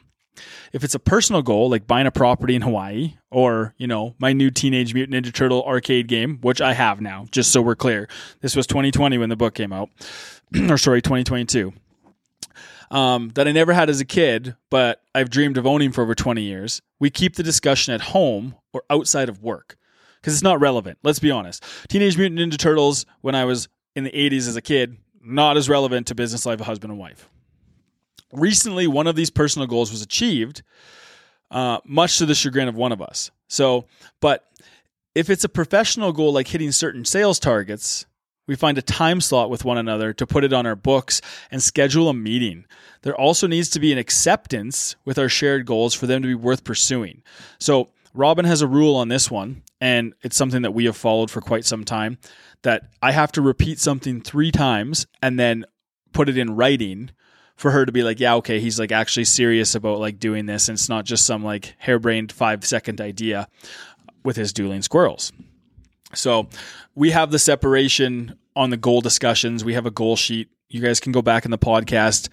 if 0.74 0.84
it's 0.84 0.96
a 0.96 1.00
personal 1.00 1.42
goal 1.42 1.70
like 1.70 1.88
buying 1.88 2.08
a 2.08 2.12
property 2.12 2.56
in 2.56 2.62
Hawaii 2.62 3.16
or, 3.32 3.74
you 3.78 3.88
know, 3.88 4.16
my 4.20 4.34
new 4.34 4.52
Teenage 4.52 4.94
Mutant 4.94 5.26
Ninja 5.26 5.34
Turtle 5.34 5.64
arcade 5.64 6.08
game, 6.08 6.40
which 6.42 6.62
I 6.62 6.74
have 6.74 7.02
now, 7.02 7.26
just 7.32 7.52
so 7.52 7.62
we're 7.62 7.76
clear. 7.76 8.08
This 8.42 8.56
was 8.56 8.68
2020 8.68 9.18
when 9.18 9.30
the 9.30 9.36
book 9.36 9.54
came 9.56 9.74
out, 9.74 9.90
or 10.70 10.78
sorry, 10.78 11.02
2022. 11.02 11.74
Um, 12.92 13.30
that 13.36 13.48
I 13.48 13.52
never 13.52 13.74
had 13.74 13.90
as 13.90 14.02
a 14.02 14.06
kid, 14.06 14.56
but 14.72 15.04
I've 15.14 15.30
dreamed 15.30 15.58
of 15.58 15.68
owning 15.68 15.92
for 15.92 16.02
over 16.02 16.16
20 16.16 16.42
years. 16.42 16.82
We 17.00 17.12
keep 17.12 17.36
the 17.36 17.44
discussion 17.44 17.94
at 17.94 18.02
home 18.02 18.56
or 18.74 18.84
outside 18.90 19.30
of 19.30 19.44
work 19.44 19.78
because 20.20 20.34
it's 20.34 20.44
not 20.44 20.60
relevant. 20.60 20.98
Let's 21.04 21.20
be 21.20 21.30
honest. 21.30 21.64
Teenage 21.88 22.18
Mutant 22.18 22.40
Ninja 22.40 22.58
Turtles, 22.58 23.06
when 23.22 23.36
I 23.36 23.46
was 23.46 23.70
in 23.96 24.04
the 24.04 24.12
80s 24.12 24.48
as 24.48 24.56
a 24.56 24.62
kid, 24.62 24.98
not 25.24 25.58
as 25.58 25.70
relevant 25.70 26.08
to 26.08 26.16
business 26.16 26.46
life 26.46 26.60
of 26.60 26.66
husband 26.66 26.92
and 26.92 27.00
wife. 27.00 27.30
Recently, 28.34 28.88
one 28.88 29.08
of 29.08 29.16
these 29.16 29.30
personal 29.30 29.68
goals 29.68 29.92
was 29.92 30.02
achieved, 30.02 30.62
uh, 31.52 31.80
much 31.86 32.18
to 32.20 32.26
the 32.26 32.36
chagrin 32.36 32.68
of 32.68 32.76
one 32.76 32.92
of 32.92 33.02
us. 33.02 33.32
So, 33.48 33.86
but 34.22 34.46
if 35.16 35.30
it's 35.30 35.44
a 35.44 35.50
professional 35.50 36.12
goal 36.14 36.34
like 36.34 36.48
hitting 36.48 36.72
certain 36.72 37.06
sales 37.06 37.40
targets, 37.40 38.06
we 38.48 38.56
find 38.56 38.78
a 38.78 38.84
time 38.84 39.22
slot 39.22 39.50
with 39.50 39.66
one 39.66 39.78
another 39.78 40.14
to 40.14 40.26
put 40.26 40.44
it 40.44 40.54
on 40.54 40.66
our 40.66 40.76
books 40.76 41.22
and 41.52 41.62
schedule 41.62 42.10
a 42.10 42.14
meeting. 42.14 42.66
There 43.04 43.16
also 43.16 43.48
needs 43.48 43.70
to 43.72 43.80
be 43.80 43.92
an 43.92 43.98
acceptance 43.98 44.96
with 45.06 45.20
our 45.20 45.30
shared 45.30 45.66
goals 45.66 45.94
for 45.94 46.08
them 46.08 46.22
to 46.22 46.28
be 46.28 46.36
worth 46.36 46.64
pursuing. 46.64 47.22
So, 47.60 47.90
Robin 48.14 48.46
has 48.46 48.64
a 48.64 48.68
rule 48.68 48.96
on 48.96 49.08
this 49.08 49.30
one, 49.30 49.62
and 49.80 50.14
it's 50.24 50.36
something 50.36 50.64
that 50.64 50.74
we 50.74 50.86
have 50.86 50.98
followed 50.98 51.30
for 51.30 51.42
quite 51.42 51.64
some 51.64 51.86
time 51.86 52.18
that 52.64 52.90
I 53.02 53.12
have 53.12 53.32
to 53.34 53.42
repeat 53.42 53.80
something 53.80 54.22
three 54.22 54.52
times 54.52 55.06
and 55.22 55.40
then 55.40 55.66
put 56.12 56.28
it 56.28 56.38
in 56.38 56.56
writing 56.56 57.12
for 57.60 57.72
her 57.72 57.86
to 57.86 57.92
be 57.92 58.04
like, 58.04 58.22
yeah, 58.22 58.36
okay, 58.36 58.62
he's 58.62 58.80
like 58.80 58.94
actually 58.94 59.26
serious 59.26 59.76
about 59.76 60.00
like 60.00 60.18
doing 60.18 60.46
this, 60.46 60.70
and 60.70 60.78
it's 60.78 60.88
not 60.88 61.04
just 61.04 61.26
some 61.26 61.44
like 61.44 61.76
harebrained 61.78 62.32
five 62.32 62.64
second 62.64 63.02
idea 63.02 63.50
with 64.24 64.38
his 64.38 64.54
dueling 64.54 64.82
squirrels. 64.82 65.34
So 66.14 66.48
we 66.96 67.12
have 67.12 67.32
the 67.32 67.40
separation 67.40 68.40
on 68.56 68.70
the 68.70 68.78
goal 68.78 69.02
discussions. 69.02 69.66
We 69.66 69.74
have 69.74 69.86
a 69.86 69.92
goal 69.92 70.16
sheet. 70.16 70.48
You 70.70 70.80
guys 70.80 71.02
can 71.02 71.12
go 71.12 71.22
back 71.22 71.44
in 71.44 71.52
the 71.52 71.58
podcast 71.58 72.30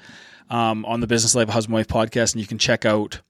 um, 0.49 0.85
on 0.85 1.01
the 1.01 1.09
Business 1.09 1.35
Life 1.35 1.49
Husband 1.49 1.75
Wife 1.75 1.89
podcast, 1.89 2.35
and 2.35 2.41
you 2.41 2.47
can 2.47 2.59
check 2.59 2.85
out 2.85 3.21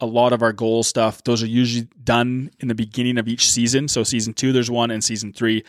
a 0.00 0.06
lot 0.06 0.32
of 0.32 0.42
our 0.42 0.52
goal 0.52 0.82
stuff. 0.82 1.22
Those 1.24 1.42
are 1.42 1.46
usually 1.46 1.88
done 2.02 2.52
in 2.60 2.68
the 2.68 2.74
beginning 2.74 3.18
of 3.18 3.28
each 3.28 3.50
season. 3.50 3.88
So 3.88 4.02
season 4.02 4.32
two, 4.32 4.52
there's 4.52 4.70
one, 4.70 4.90
and 4.90 5.04
season 5.04 5.34
three, 5.34 5.62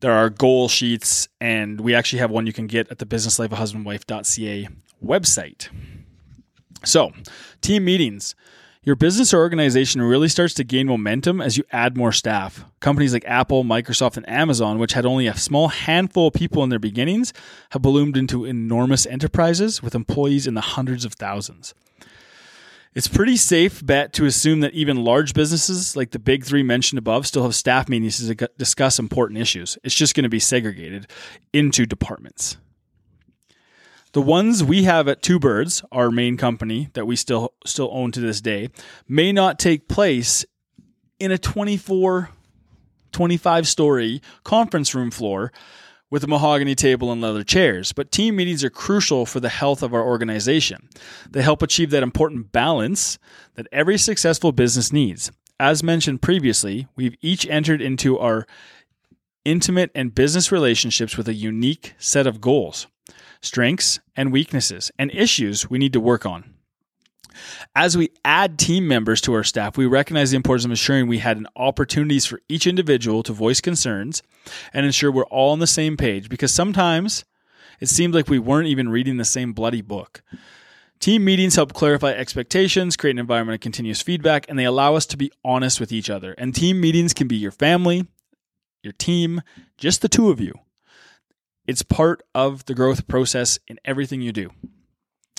there 0.00 0.12
are 0.12 0.28
goal 0.28 0.68
sheets, 0.68 1.26
and 1.40 1.80
we 1.80 1.94
actually 1.94 2.18
have 2.18 2.30
one 2.30 2.46
you 2.46 2.52
can 2.52 2.66
get 2.66 2.90
at 2.90 2.98
the 2.98 3.06
businesslifeofhusbandwife.ca 3.06 4.68
website. 5.04 5.68
So, 6.84 7.12
team 7.60 7.84
meetings. 7.84 8.34
Your 8.82 8.96
business 8.96 9.34
or 9.34 9.40
organization 9.40 10.00
really 10.00 10.28
starts 10.28 10.54
to 10.54 10.64
gain 10.64 10.86
momentum 10.86 11.42
as 11.42 11.58
you 11.58 11.64
add 11.70 11.98
more 11.98 12.12
staff. 12.12 12.64
Companies 12.80 13.12
like 13.12 13.26
Apple, 13.26 13.62
Microsoft, 13.62 14.16
and 14.16 14.26
Amazon, 14.26 14.78
which 14.78 14.94
had 14.94 15.04
only 15.04 15.26
a 15.26 15.36
small 15.36 15.68
handful 15.68 16.28
of 16.28 16.32
people 16.32 16.64
in 16.64 16.70
their 16.70 16.78
beginnings, 16.78 17.34
have 17.72 17.82
ballooned 17.82 18.16
into 18.16 18.46
enormous 18.46 19.04
enterprises 19.04 19.82
with 19.82 19.94
employees 19.94 20.46
in 20.46 20.54
the 20.54 20.62
hundreds 20.62 21.04
of 21.04 21.12
thousands. 21.12 21.74
It's 22.94 23.06
pretty 23.06 23.36
safe 23.36 23.84
bet 23.84 24.14
to 24.14 24.24
assume 24.24 24.60
that 24.60 24.72
even 24.72 25.04
large 25.04 25.34
businesses 25.34 25.94
like 25.94 26.10
the 26.10 26.18
big 26.18 26.44
three 26.44 26.62
mentioned 26.62 26.98
above 26.98 27.26
still 27.26 27.42
have 27.42 27.54
staff 27.54 27.86
meetings 27.88 28.26
to 28.26 28.50
discuss 28.56 28.98
important 28.98 29.38
issues. 29.38 29.76
It's 29.84 29.94
just 29.94 30.14
going 30.14 30.24
to 30.24 30.30
be 30.30 30.40
segregated 30.40 31.06
into 31.52 31.84
departments. 31.84 32.56
The 34.12 34.22
ones 34.22 34.64
we 34.64 34.82
have 34.84 35.06
at 35.06 35.22
Two 35.22 35.38
Birds, 35.38 35.82
our 35.92 36.10
main 36.10 36.36
company 36.36 36.88
that 36.94 37.06
we 37.06 37.14
still 37.14 37.52
still 37.64 37.90
own 37.92 38.10
to 38.12 38.20
this 38.20 38.40
day, 38.40 38.70
may 39.08 39.30
not 39.30 39.58
take 39.58 39.88
place 39.88 40.44
in 41.20 41.30
a 41.30 41.38
24 41.38 42.30
25 43.12 43.68
story 43.68 44.22
conference 44.44 44.94
room 44.94 45.10
floor 45.10 45.52
with 46.10 46.24
a 46.24 46.28
mahogany 46.28 46.74
table 46.74 47.12
and 47.12 47.20
leather 47.20 47.44
chairs, 47.44 47.92
but 47.92 48.10
team 48.10 48.36
meetings 48.36 48.64
are 48.64 48.70
crucial 48.70 49.24
for 49.24 49.38
the 49.38 49.48
health 49.48 49.82
of 49.82 49.94
our 49.94 50.04
organization. 50.04 50.88
They 51.30 51.42
help 51.42 51.62
achieve 51.62 51.90
that 51.90 52.02
important 52.02 52.50
balance 52.50 53.18
that 53.54 53.68
every 53.70 53.96
successful 53.96 54.50
business 54.50 54.92
needs. 54.92 55.30
As 55.60 55.84
mentioned 55.84 56.22
previously, 56.22 56.88
we've 56.96 57.16
each 57.20 57.46
entered 57.48 57.80
into 57.80 58.18
our 58.18 58.46
intimate 59.44 59.90
and 59.94 60.14
business 60.14 60.50
relationships 60.50 61.16
with 61.16 61.28
a 61.28 61.34
unique 61.34 61.94
set 61.98 62.26
of 62.26 62.40
goals, 62.40 62.88
strengths, 63.40 64.00
and 64.16 64.32
weaknesses, 64.32 64.90
and 64.98 65.10
issues 65.12 65.70
we 65.70 65.78
need 65.78 65.92
to 65.92 66.00
work 66.00 66.26
on. 66.26 66.54
As 67.74 67.96
we 67.96 68.10
add 68.24 68.58
team 68.58 68.88
members 68.88 69.20
to 69.22 69.34
our 69.34 69.44
staff, 69.44 69.76
we 69.76 69.86
recognize 69.86 70.30
the 70.30 70.36
importance 70.36 70.64
of 70.64 70.70
ensuring 70.70 71.06
we 71.06 71.18
had 71.18 71.44
opportunities 71.56 72.26
for 72.26 72.40
each 72.48 72.66
individual 72.66 73.22
to 73.22 73.32
voice 73.32 73.60
concerns 73.60 74.22
and 74.72 74.84
ensure 74.84 75.12
we're 75.12 75.24
all 75.24 75.52
on 75.52 75.58
the 75.58 75.66
same 75.66 75.96
page 75.96 76.28
because 76.28 76.52
sometimes 76.52 77.24
it 77.80 77.88
seemed 77.88 78.14
like 78.14 78.28
we 78.28 78.38
weren't 78.38 78.68
even 78.68 78.88
reading 78.88 79.16
the 79.16 79.24
same 79.24 79.52
bloody 79.52 79.80
book. 79.80 80.22
Team 80.98 81.24
meetings 81.24 81.56
help 81.56 81.72
clarify 81.72 82.10
expectations, 82.10 82.96
create 82.96 83.12
an 83.12 83.18
environment 83.18 83.54
of 83.54 83.60
continuous 83.60 84.02
feedback, 84.02 84.44
and 84.48 84.58
they 84.58 84.66
allow 84.66 84.96
us 84.96 85.06
to 85.06 85.16
be 85.16 85.32
honest 85.42 85.80
with 85.80 85.92
each 85.92 86.10
other. 86.10 86.34
And 86.36 86.54
team 86.54 86.78
meetings 86.78 87.14
can 87.14 87.26
be 87.26 87.36
your 87.36 87.52
family, 87.52 88.06
your 88.82 88.92
team, 88.92 89.40
just 89.78 90.02
the 90.02 90.10
two 90.10 90.28
of 90.28 90.40
you. 90.40 90.52
It's 91.70 91.82
part 91.82 92.24
of 92.34 92.64
the 92.64 92.74
growth 92.74 93.06
process 93.06 93.60
in 93.68 93.78
everything 93.84 94.20
you 94.20 94.32
do. 94.32 94.50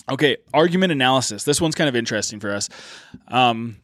Okay, 0.10 0.38
argument 0.54 0.94
analysis. 0.94 1.44
This 1.44 1.60
one's 1.60 1.76
kind 1.76 1.90
of 1.90 1.96
interesting 1.98 2.40
for 2.40 2.52
us. 2.54 2.70
Um, 3.28 3.82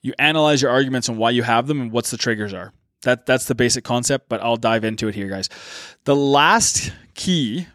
you 0.00 0.14
analyze 0.18 0.62
your 0.62 0.70
arguments 0.70 1.10
and 1.10 1.18
why 1.18 1.28
you 1.28 1.42
have 1.42 1.66
them 1.66 1.78
and 1.82 1.92
what's 1.92 2.10
the 2.10 2.16
triggers 2.16 2.54
are. 2.54 2.72
That 3.02 3.26
that's 3.26 3.44
the 3.44 3.54
basic 3.54 3.84
concept, 3.84 4.30
but 4.30 4.42
I'll 4.42 4.56
dive 4.56 4.82
into 4.82 5.08
it 5.08 5.14
here, 5.14 5.28
guys. 5.28 5.50
The 6.04 6.16
last 6.16 6.90
key, 7.12 7.66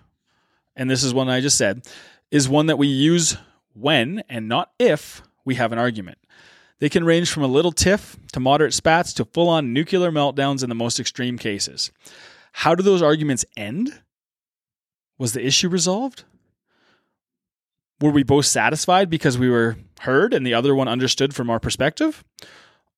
and 0.75 0.89
this 0.89 1.03
is 1.03 1.13
one 1.13 1.29
I 1.29 1.39
just 1.39 1.55
said, 1.59 1.85
is 2.31 2.49
one 2.49 2.65
that 2.65 2.79
we 2.79 2.87
use 2.87 3.37
when 3.75 4.23
and 4.27 4.49
not 4.49 4.71
if 4.79 5.21
we 5.45 5.53
have 5.53 5.71
an 5.71 5.77
argument. 5.77 6.17
They 6.79 6.89
can 6.89 7.03
range 7.03 7.29
from 7.31 7.43
a 7.43 7.47
little 7.47 7.71
tiff 7.71 8.17
to 8.31 8.39
moderate 8.39 8.73
spats 8.73 9.13
to 9.13 9.25
full 9.25 9.49
on 9.49 9.71
nuclear 9.71 10.11
meltdowns 10.11 10.63
in 10.63 10.69
the 10.69 10.73
most 10.73 10.99
extreme 10.99 11.37
cases. 11.37 11.91
How 12.61 12.75
do 12.75 12.83
those 12.83 13.01
arguments 13.01 13.45
end? 13.55 14.01
Was 15.17 15.33
the 15.33 15.45
issue 15.45 15.69
resolved? 15.69 16.23
were 17.99 18.11
we 18.11 18.23
both 18.23 18.45
satisfied 18.45 19.09
because 19.09 19.37
we 19.37 19.49
were 19.49 19.77
heard 20.01 20.33
and 20.33 20.45
the 20.45 20.53
other 20.53 20.75
one 20.75 20.87
understood 20.87 21.33
from 21.33 21.49
our 21.49 21.59
perspective? 21.59 22.23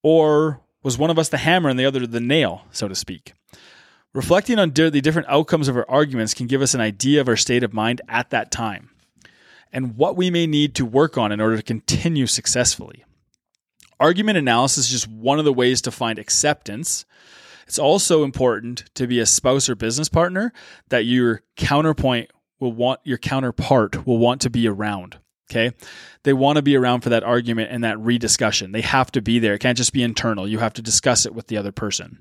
Or 0.04 0.62
was 0.84 0.98
one 0.98 1.10
of 1.10 1.20
us 1.20 1.30
the 1.30 1.38
hammer 1.38 1.70
and 1.70 1.80
the 1.80 1.86
other 1.86 2.06
the 2.06 2.20
nail, 2.20 2.66
so 2.72 2.88
to 2.88 2.96
speak? 2.96 3.34
Reflecting 4.14 4.60
on 4.60 4.72
the 4.72 5.02
different 5.02 5.30
outcomes 5.30 5.68
of 5.68 5.78
our 5.78 5.90
arguments 5.90 6.34
can 6.34 6.48
give 6.48 6.62
us 6.62 6.74
an 6.74 6.82
idea 6.82 7.22
of 7.22 7.28
our 7.28 7.36
state 7.36 7.64
of 7.64 7.74
mind 7.74 8.02
at 8.10 8.32
that 8.32 8.52
time 8.52 8.90
and 9.72 9.96
what 9.96 10.18
we 10.18 10.32
may 10.32 10.48
need 10.48 10.74
to 10.76 10.86
work 10.86 11.18
on 11.18 11.32
in 11.32 11.40
order 11.40 11.56
to 11.56 11.64
continue 11.64 12.26
successfully. 12.26 13.06
Argument 14.00 14.38
analysis 14.38 14.86
is 14.86 14.92
just 14.92 15.08
one 15.08 15.38
of 15.38 15.46
the 15.46 15.54
ways 15.54 15.82
to 15.82 15.92
find 15.92 16.18
acceptance. 16.18 17.06
It's 17.70 17.78
also 17.78 18.24
important 18.24 18.86
to 18.96 19.06
be 19.06 19.20
a 19.20 19.28
spouse 19.28 19.70
or 19.70 19.76
business 19.76 20.10
partner 20.10 20.52
that 20.90 21.06
your 21.06 21.44
counterpoint 21.56 22.32
will 22.60 22.72
want 22.72 23.00
your 23.04 23.20
counterpart 23.20 24.08
will 24.08 24.18
want 24.18 24.42
to 24.42 24.50
be 24.50 24.68
around. 24.68 25.20
Okay. 25.52 25.76
They 26.24 26.34
want 26.34 26.56
to 26.56 26.64
be 26.64 26.76
around 26.76 27.02
for 27.02 27.10
that 27.10 27.24
argument 27.24 27.70
and 27.72 27.84
that 27.84 28.00
rediscussion. 28.00 28.72
They 28.72 28.82
have 28.82 29.12
to 29.12 29.22
be 29.22 29.38
there. 29.38 29.54
It 29.54 29.60
can't 29.60 29.78
just 29.78 29.94
be 29.94 30.02
internal. 30.02 30.48
You 30.48 30.58
have 30.58 30.74
to 30.74 30.82
discuss 30.82 31.28
it 31.28 31.36
with 31.36 31.46
the 31.46 31.58
other 31.58 31.72
person. 31.72 32.18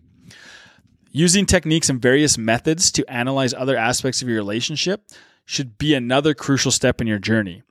Using 1.12 1.46
techniques 1.46 1.88
and 1.88 2.00
various 2.00 2.36
methods 2.36 2.92
to 2.92 3.10
analyze 3.10 3.54
other 3.54 3.76
aspects 3.76 4.20
of 4.20 4.28
your 4.28 4.36
relationship 4.36 5.08
should 5.46 5.78
be 5.78 5.94
another 5.94 6.34
crucial 6.34 6.70
step 6.70 7.00
in 7.00 7.06
your 7.06 7.18
journey. 7.18 7.62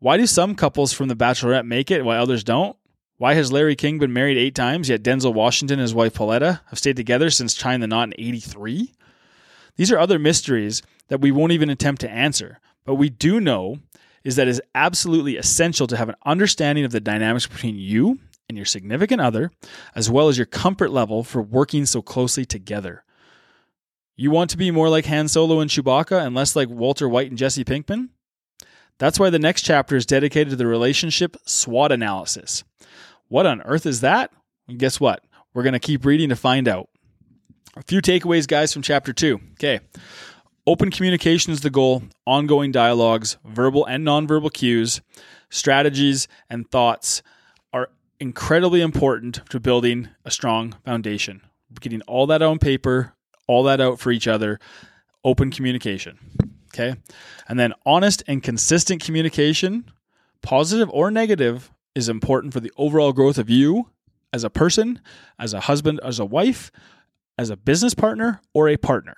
Why 0.00 0.16
do 0.16 0.26
some 0.26 0.56
couples 0.56 0.92
from 0.92 1.06
The 1.06 1.14
Bachelorette 1.14 1.64
make 1.64 1.92
it 1.92 2.04
while 2.04 2.20
others 2.20 2.42
don't? 2.42 2.76
Why 3.16 3.34
has 3.34 3.52
Larry 3.52 3.76
King 3.76 3.98
been 3.98 4.12
married 4.12 4.36
eight 4.36 4.54
times, 4.54 4.88
yet 4.88 5.02
Denzel 5.02 5.34
Washington 5.34 5.78
and 5.78 5.82
his 5.82 5.94
wife 5.94 6.14
Pauletta 6.14 6.62
have 6.66 6.78
stayed 6.78 6.96
together 6.96 7.30
since 7.30 7.54
tying 7.54 7.80
the 7.80 7.86
knot 7.86 8.08
in 8.08 8.14
83? 8.18 8.92
These 9.76 9.92
are 9.92 9.98
other 9.98 10.18
mysteries 10.18 10.82
that 11.08 11.20
we 11.20 11.30
won't 11.30 11.52
even 11.52 11.70
attempt 11.70 12.00
to 12.00 12.10
answer. 12.10 12.60
But 12.84 12.96
we 12.96 13.10
do 13.10 13.40
know 13.40 13.78
is 14.24 14.36
that 14.36 14.48
it 14.48 14.50
is 14.50 14.62
absolutely 14.74 15.36
essential 15.36 15.86
to 15.86 15.96
have 15.96 16.08
an 16.08 16.16
understanding 16.26 16.84
of 16.84 16.92
the 16.92 17.00
dynamics 17.00 17.46
between 17.46 17.76
you 17.76 18.18
and 18.48 18.58
your 18.58 18.64
significant 18.64 19.20
other, 19.20 19.50
as 19.94 20.10
well 20.10 20.28
as 20.28 20.36
your 20.36 20.46
comfort 20.46 20.90
level 20.90 21.22
for 21.22 21.40
working 21.40 21.86
so 21.86 22.02
closely 22.02 22.44
together. 22.44 23.04
You 24.16 24.30
want 24.30 24.50
to 24.50 24.56
be 24.56 24.70
more 24.70 24.88
like 24.88 25.06
Han 25.06 25.28
Solo 25.28 25.60
and 25.60 25.70
Chewbacca 25.70 26.24
and 26.24 26.34
less 26.34 26.56
like 26.56 26.68
Walter 26.68 27.08
White 27.08 27.30
and 27.30 27.38
Jesse 27.38 27.64
Pinkman? 27.64 28.10
That's 28.98 29.18
why 29.18 29.30
the 29.30 29.38
next 29.38 29.62
chapter 29.62 29.96
is 29.96 30.06
dedicated 30.06 30.50
to 30.50 30.56
the 30.56 30.66
relationship 30.66 31.36
SWOT 31.46 31.92
analysis. 31.92 32.64
What 33.28 33.46
on 33.46 33.62
earth 33.62 33.86
is 33.86 34.00
that? 34.02 34.30
And 34.68 34.78
guess 34.78 35.00
what? 35.00 35.24
We're 35.52 35.62
going 35.62 35.72
to 35.72 35.80
keep 35.80 36.04
reading 36.04 36.28
to 36.28 36.36
find 36.36 36.68
out. 36.68 36.88
A 37.76 37.82
few 37.82 38.00
takeaways, 38.00 38.46
guys, 38.46 38.72
from 38.72 38.82
chapter 38.82 39.12
two. 39.12 39.40
Okay. 39.54 39.80
Open 40.66 40.90
communication 40.90 41.52
is 41.52 41.60
the 41.60 41.70
goal, 41.70 42.04
ongoing 42.26 42.72
dialogues, 42.72 43.36
verbal 43.44 43.84
and 43.84 44.06
nonverbal 44.06 44.52
cues, 44.52 45.02
strategies, 45.50 46.26
and 46.48 46.70
thoughts 46.70 47.22
are 47.72 47.90
incredibly 48.18 48.80
important 48.80 49.40
to 49.50 49.60
building 49.60 50.08
a 50.24 50.30
strong 50.30 50.74
foundation. 50.84 51.42
Getting 51.80 52.00
all 52.02 52.26
that 52.28 52.40
on 52.40 52.58
paper, 52.58 53.14
all 53.46 53.64
that 53.64 53.80
out 53.80 53.98
for 53.98 54.10
each 54.10 54.26
other, 54.26 54.58
open 55.22 55.50
communication. 55.50 56.18
Okay. 56.74 56.96
And 57.48 57.58
then 57.58 57.72
honest 57.86 58.24
and 58.26 58.42
consistent 58.42 59.02
communication, 59.02 59.90
positive 60.42 60.90
or 60.90 61.10
negative, 61.10 61.70
is 61.94 62.08
important 62.08 62.52
for 62.52 62.58
the 62.58 62.72
overall 62.76 63.12
growth 63.12 63.38
of 63.38 63.48
you 63.48 63.90
as 64.32 64.42
a 64.42 64.50
person, 64.50 65.00
as 65.38 65.54
a 65.54 65.60
husband, 65.60 66.00
as 66.02 66.18
a 66.18 66.24
wife, 66.24 66.72
as 67.38 67.50
a 67.50 67.56
business 67.56 67.94
partner, 67.94 68.40
or 68.52 68.68
a 68.68 68.76
partner. 68.76 69.16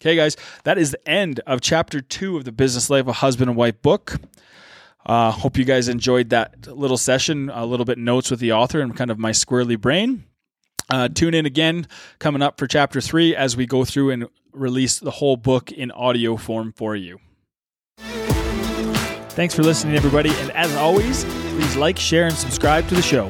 Okay, 0.00 0.14
guys, 0.14 0.36
that 0.64 0.76
is 0.76 0.90
the 0.90 1.08
end 1.08 1.40
of 1.46 1.62
chapter 1.62 2.02
two 2.02 2.36
of 2.36 2.44
the 2.44 2.52
Business 2.52 2.90
Life 2.90 3.08
of 3.08 3.16
Husband 3.16 3.48
and 3.48 3.56
Wife 3.56 3.80
book. 3.80 4.16
Uh, 5.06 5.30
hope 5.30 5.56
you 5.56 5.64
guys 5.64 5.88
enjoyed 5.88 6.28
that 6.30 6.66
little 6.66 6.98
session, 6.98 7.48
a 7.48 7.64
little 7.64 7.86
bit 7.86 7.96
notes 7.96 8.30
with 8.30 8.40
the 8.40 8.52
author 8.52 8.80
and 8.80 8.94
kind 8.94 9.10
of 9.10 9.18
my 9.18 9.30
squirrely 9.30 9.80
brain. 9.80 10.24
Uh, 10.90 11.08
tune 11.08 11.34
in 11.34 11.46
again 11.46 11.86
coming 12.18 12.42
up 12.42 12.58
for 12.58 12.66
chapter 12.66 13.00
three 13.00 13.36
as 13.36 13.56
we 13.56 13.66
go 13.66 13.84
through 13.84 14.10
and 14.10 14.28
release 14.52 14.98
the 14.98 15.10
whole 15.10 15.36
book 15.36 15.70
in 15.70 15.90
audio 15.90 16.36
form 16.36 16.72
for 16.72 16.96
you. 16.96 17.18
Thanks 17.98 19.54
for 19.54 19.62
listening, 19.62 19.94
everybody. 19.94 20.30
And 20.30 20.50
as 20.52 20.74
always, 20.74 21.24
please 21.24 21.76
like, 21.76 21.98
share, 21.98 22.26
and 22.26 22.34
subscribe 22.34 22.88
to 22.88 22.94
the 22.94 23.02
show. 23.02 23.28